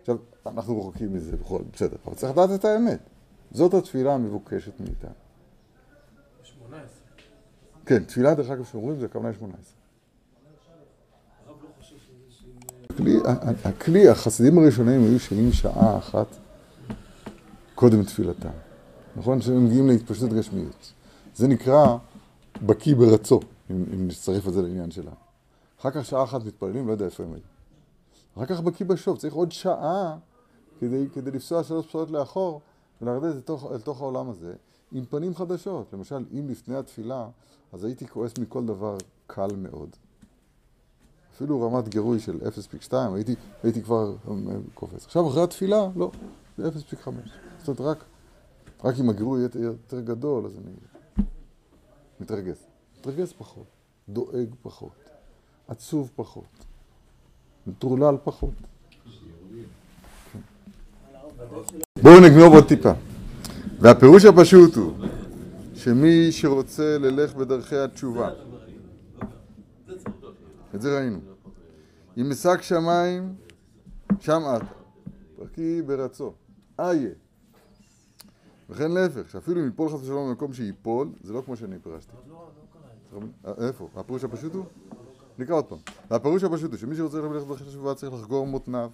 [0.00, 0.16] עכשיו,
[0.46, 3.00] אנחנו רחוקים מזה בכל, בסדר, אבל צריך לדעת את האמת.
[3.50, 5.10] זאת התפילה המבוקשת מאיתנו.
[6.42, 6.86] 18.
[7.86, 9.74] כן, תפילה, דרך אגב, שאומרים, זה הכוונה 18.
[12.90, 13.16] הכלי,
[13.64, 16.26] הכלי, החסידים הראשונים היו שנים שעה אחת
[17.80, 18.48] קודם תפילתם.
[19.16, 19.40] נכון?
[19.40, 20.92] שהם מגיעים להתפשטות גשמיות.
[21.34, 21.96] זה נקרא
[22.62, 25.16] בקיא ברצו, אם, אם נצטרף את זה לעניין שלנו.
[25.80, 27.42] אחר כך שעה אחת מתפללים, לא יודע איפה הם היו.
[28.36, 30.16] אחר כך בקיא בשוב, צריך עוד שעה
[30.80, 32.60] כדי, כדי לפסוע שלוש פסעות לאחור
[33.02, 34.52] ולרדת לתוך, לתוך העולם הזה
[34.92, 35.92] עם פנים חדשות.
[35.92, 37.28] למשל, אם לפני התפילה,
[37.72, 39.90] אז הייתי כועס מכל דבר קל מאוד.
[41.34, 42.38] אפילו רמת גירוי של
[42.90, 44.34] 0.2, הייתי, הייתי כבר אה,
[44.74, 45.04] קופץ.
[45.04, 46.10] עכשיו, אחרי התפילה, לא,
[46.58, 47.49] זה 0.5.
[47.68, 48.04] אומרת, רק,
[48.84, 50.72] רק אם הגירוי יהיה יותר גדול, אז אני
[52.20, 52.56] מתרגז.
[52.98, 53.66] מתרגז פחות,
[54.08, 55.10] דואג פחות,
[55.68, 56.64] עצוב פחות,
[57.66, 58.54] מטורלל פחות.
[62.02, 62.92] בואו נגמור עוד טיפה.
[63.80, 64.92] והפירוש הפשוט הוא
[65.74, 68.30] שמי שרוצה ללך בדרכי התשובה,
[70.74, 71.18] את זה ראינו.
[72.16, 73.34] אם אשק שמיים,
[74.20, 74.62] שם את.
[75.38, 76.32] בקי ברצו.
[76.78, 77.10] איה.
[78.70, 82.12] וכן להפך, שאפילו אם ייפול חס ושלום במקום שייפול, זה לא כמו שאני פירשתי.
[83.58, 83.88] איפה?
[83.96, 84.64] הפירוש הפשוט הוא?
[85.38, 85.78] נקרא עוד פעם.
[86.10, 88.90] והפירוש הפשוט הוא שמי שרוצה ללכת בדרכי תשובה צריך לחגור מותניו.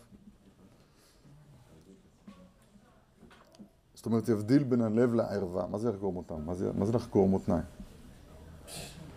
[3.95, 5.67] זאת אומרת, יבדיל בין הלב לערווה.
[5.67, 6.39] מה זה לחגור מותניו?
[6.39, 7.65] מה זה, מה זה לחגור מותניים?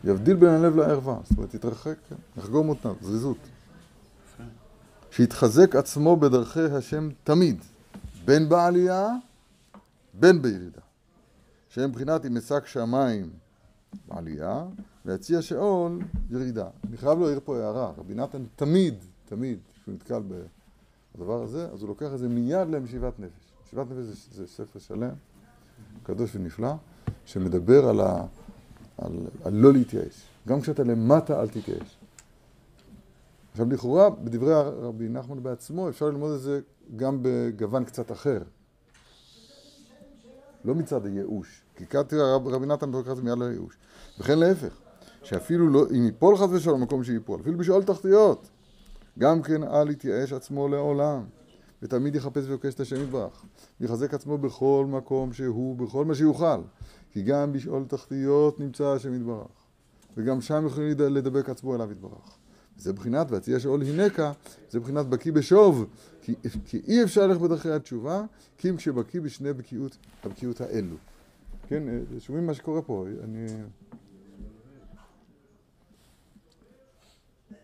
[0.03, 1.19] יבדיל בין הלב לערווה.
[1.23, 2.15] זאת אומרת, יתרחק, כן.
[2.37, 3.37] לחגור מותניו, זריזות.
[5.11, 7.63] שיתחזק עצמו בדרכי השם תמיד,
[8.25, 9.07] בין בעלייה,
[10.19, 10.81] בין בירידה.
[11.69, 13.29] שהם מבחינת אם אשק שמיים
[14.07, 14.65] בעלייה,
[15.05, 15.99] ויציע שאול
[16.29, 16.67] ירידה.
[16.87, 18.95] אני חייב להעיר פה הערה, רבי נתן תמיד,
[19.25, 20.21] תמיד, כשהוא נתקל
[21.15, 23.53] בדבר הזה, אז הוא לוקח את זה מיד למשיבת נפש.
[23.65, 25.13] משיבת נפש זה, זה ספר שלם,
[26.03, 26.73] קדוש ונפלא,
[27.25, 28.25] שמדבר על, ה,
[28.97, 29.13] על,
[29.43, 30.27] על לא להתייאש.
[30.47, 31.97] גם כשאתה למטה אל תתייאש.
[33.51, 36.61] עכשיו לכאורה, בדברי רבי נחמן בעצמו, אפשר ללמוד את זה
[36.95, 38.41] גם בגוון קצת אחר.
[40.65, 43.77] לא מצד הייאוש, כי כאן תראה רבי נתן זה מיד לייאוש.
[44.19, 44.73] וכן להפך,
[45.23, 48.49] שאפילו לא, אם ייפול חס ושלום במקום שיפול, אפילו בשאול תחתיות,
[49.19, 51.23] גם כן אל יתייאש עצמו לעולם,
[51.81, 53.45] ותמיד יחפש ויבקש את השם יתברך,
[53.81, 56.61] ויחזק עצמו בכל מקום שהוא, בכל מה שיוכל,
[57.11, 59.47] כי גם בשאול תחתיות נמצא השם יתברך,
[60.17, 62.38] וגם שם יכולים לדבק עצמו אליו יתברך.
[62.79, 64.31] זה בחינת והציע שאול הנקה,
[64.69, 65.85] זה בחינת בקיא בשוב,
[66.21, 68.23] כי, כי אי אפשר ללכת בדרכי התשובה,
[68.57, 70.95] כי אם כשבקיא בשני בקיאות, הבקיאות האלו.
[71.67, 71.83] כן,
[72.19, 73.45] שומעים מה שקורה פה, אני...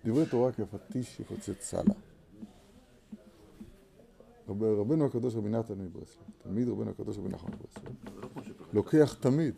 [0.05, 1.73] דברי תורה כפטיש יפוצץ.
[4.49, 7.95] רב, רבנו הקדוש רבי נתן מברסלב, תמיד רבנו הקדוש רבי נחמן מברסלב,
[8.73, 9.53] לוקח תמיד,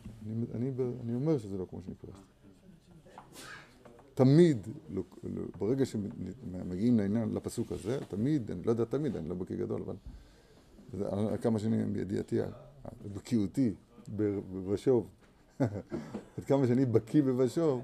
[0.56, 0.72] אני,
[1.04, 2.20] אני אומר שזה לא כמו שנקרא,
[4.18, 4.68] תמיד,
[5.60, 11.38] ברגע שמגיעים לעניין, לפסוק הזה, תמיד, אני לא יודע תמיד, אני לא בקיא גדול, אבל
[11.38, 12.40] כמה שנים בידיעתי,
[13.16, 13.74] בקיאותי,
[14.16, 15.08] בבשוב,
[16.38, 17.82] עד כמה שאני בקיא בבשוב,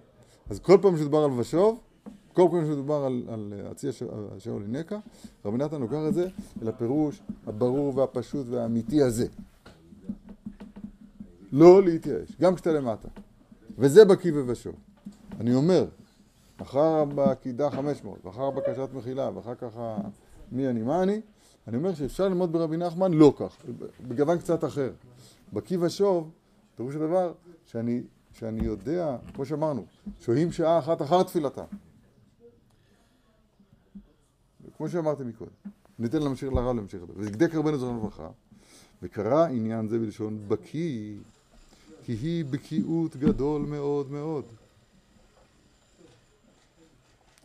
[0.50, 1.80] אז כל פעם שדובר על ושוב,
[2.34, 3.88] כל פעם שמדובר על, על הצי
[4.38, 5.00] שאול לנקה,
[5.46, 6.28] רבי נתן לוקח את זה
[6.62, 9.28] אל הפירוש הברור והפשוט והאמיתי הזה.
[11.52, 13.08] לא להתייאש, גם כשאתה למטה.
[13.78, 14.76] וזה בקיא ובשוב.
[15.40, 15.86] אני אומר,
[16.64, 19.80] אחר בקידה 500, ואחר בקשת מחילה, ואחר כך
[20.52, 21.22] מי אני, מה אני,
[21.68, 23.56] אני אומר שאפשר ללמוד ברבי נחמן לא כך,
[24.08, 24.92] בגוון קצת אחר.
[25.54, 26.32] בקיא ושוב,
[26.76, 27.34] פירוש הדבר
[27.66, 28.02] שאני,
[28.32, 29.86] שאני יודע, כמו שאמרנו,
[30.20, 31.64] שוהים שעה אחת אחר תפילתם.
[34.78, 35.52] כמו שאמרתי מקודם,
[36.00, 37.14] ניתן להמשיך לרב להמשיך לדבר.
[37.18, 38.30] וזקדק רבנו זרון לברכה,
[39.02, 41.16] וקרא עניין זה בלשון בקיא,
[42.04, 44.46] כי היא בקיאות גדול מאוד מאוד.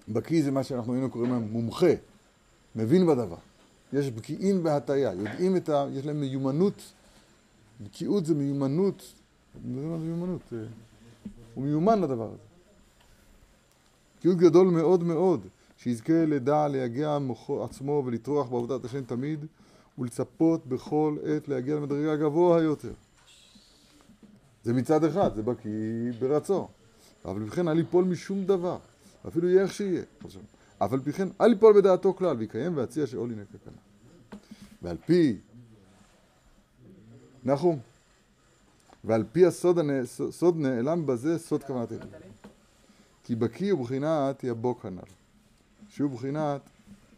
[0.08, 1.92] בקיא זה מה שאנחנו היינו קוראים להם מומחה,
[2.76, 3.36] מבין בדבר.
[3.92, 5.86] יש בקיאים בהטייה, יודעים את ה...
[5.92, 6.92] יש להם מיומנות,
[7.80, 9.12] בקיאות זה מיומנות,
[9.64, 10.52] מה זה מיומנות?
[11.54, 12.36] הוא מיומן לדבר הזה.
[14.18, 15.40] בקיאות גדול מאוד מאוד.
[15.76, 19.46] שיזכה לדע להגיע מוחו עצמו ולטרוח בעבודת השם תמיד
[19.98, 22.92] ולצפות בכל עת להגיע למדרגה גבוה יותר.
[24.64, 25.70] זה מצד אחד, זה בקיא
[26.20, 26.68] ברצו.
[27.24, 28.78] אבל אל ליפול משום דבר,
[29.28, 30.02] אפילו יהיה איך שיהיה.
[30.80, 33.72] אבל בכן אל ליפול בדעתו כלל, ויקיים ויציע שאול הנה ככלה.
[34.82, 35.36] ועל פי
[37.44, 37.78] נחום,
[39.04, 39.90] ועל פי הסוד הנ...
[40.54, 42.10] נעלם בזה סוד כוונת אלוהים.
[43.24, 45.10] כי בקיא הוא בחינת יבוא כנ"ל.
[45.88, 46.60] שהוא בחינת,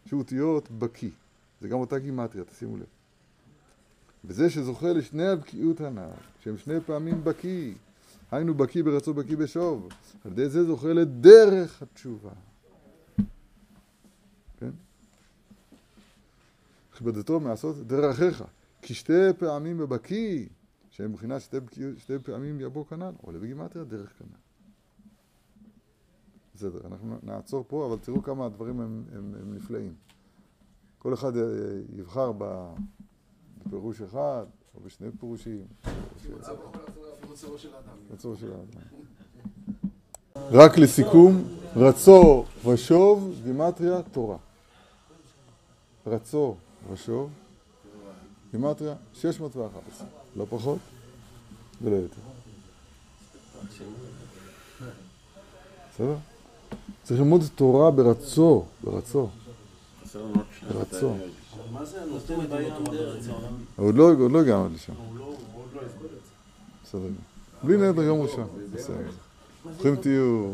[0.05, 1.09] שהוא אותיות בקיא.
[1.61, 2.85] זה גם אותה גימטריה, תשימו לב.
[4.25, 6.09] וזה שזוכה לשני הבקיאות הנ"ל,
[6.43, 7.73] שהם שני פעמים בקיא,
[8.31, 9.87] היינו בקיא ברצו בקיא בשוב,
[10.25, 12.31] על ידי זה זוכה לדרך התשובה.
[14.57, 14.69] כן?
[16.91, 18.43] כבדתו מעשות דרכיך,
[18.81, 20.47] כי שתי פעמים בבקיא,
[20.89, 21.57] שהם מבחינת שתי,
[21.97, 24.37] שתי פעמים יבוא כנ"ל, עולה בגימטריה דרך כנ"ל.
[26.55, 29.93] בסדר, אנחנו נעצור פה, אבל תראו כמה הדברים הם, הם, הם נפלאים.
[30.97, 31.43] כל אחד אה,
[31.95, 32.31] יבחר
[33.65, 34.45] בפירוש אחד,
[34.75, 35.65] או בשני פירושים.
[38.11, 38.87] רצו של האדם.
[40.35, 41.43] רק לסיכום,
[41.75, 44.37] רצו ושוב, גימטריה, תורה.
[46.07, 46.55] רצו
[46.93, 47.29] ושוב,
[48.51, 50.79] גימטריה, 611, לא פחות
[51.81, 52.21] ולא יותר.
[55.93, 56.15] בסדר?
[57.03, 59.29] צריך ללמוד תורה ברצו, ברצו.
[60.69, 61.13] ברצו.
[63.77, 64.93] עוד לא, עוד לא הגענו לשם.
[66.83, 67.01] בסדר.
[67.63, 68.47] בלי נדר יום ראשון.
[68.73, 68.95] בסדר.
[69.63, 70.51] ברוכים תהיו.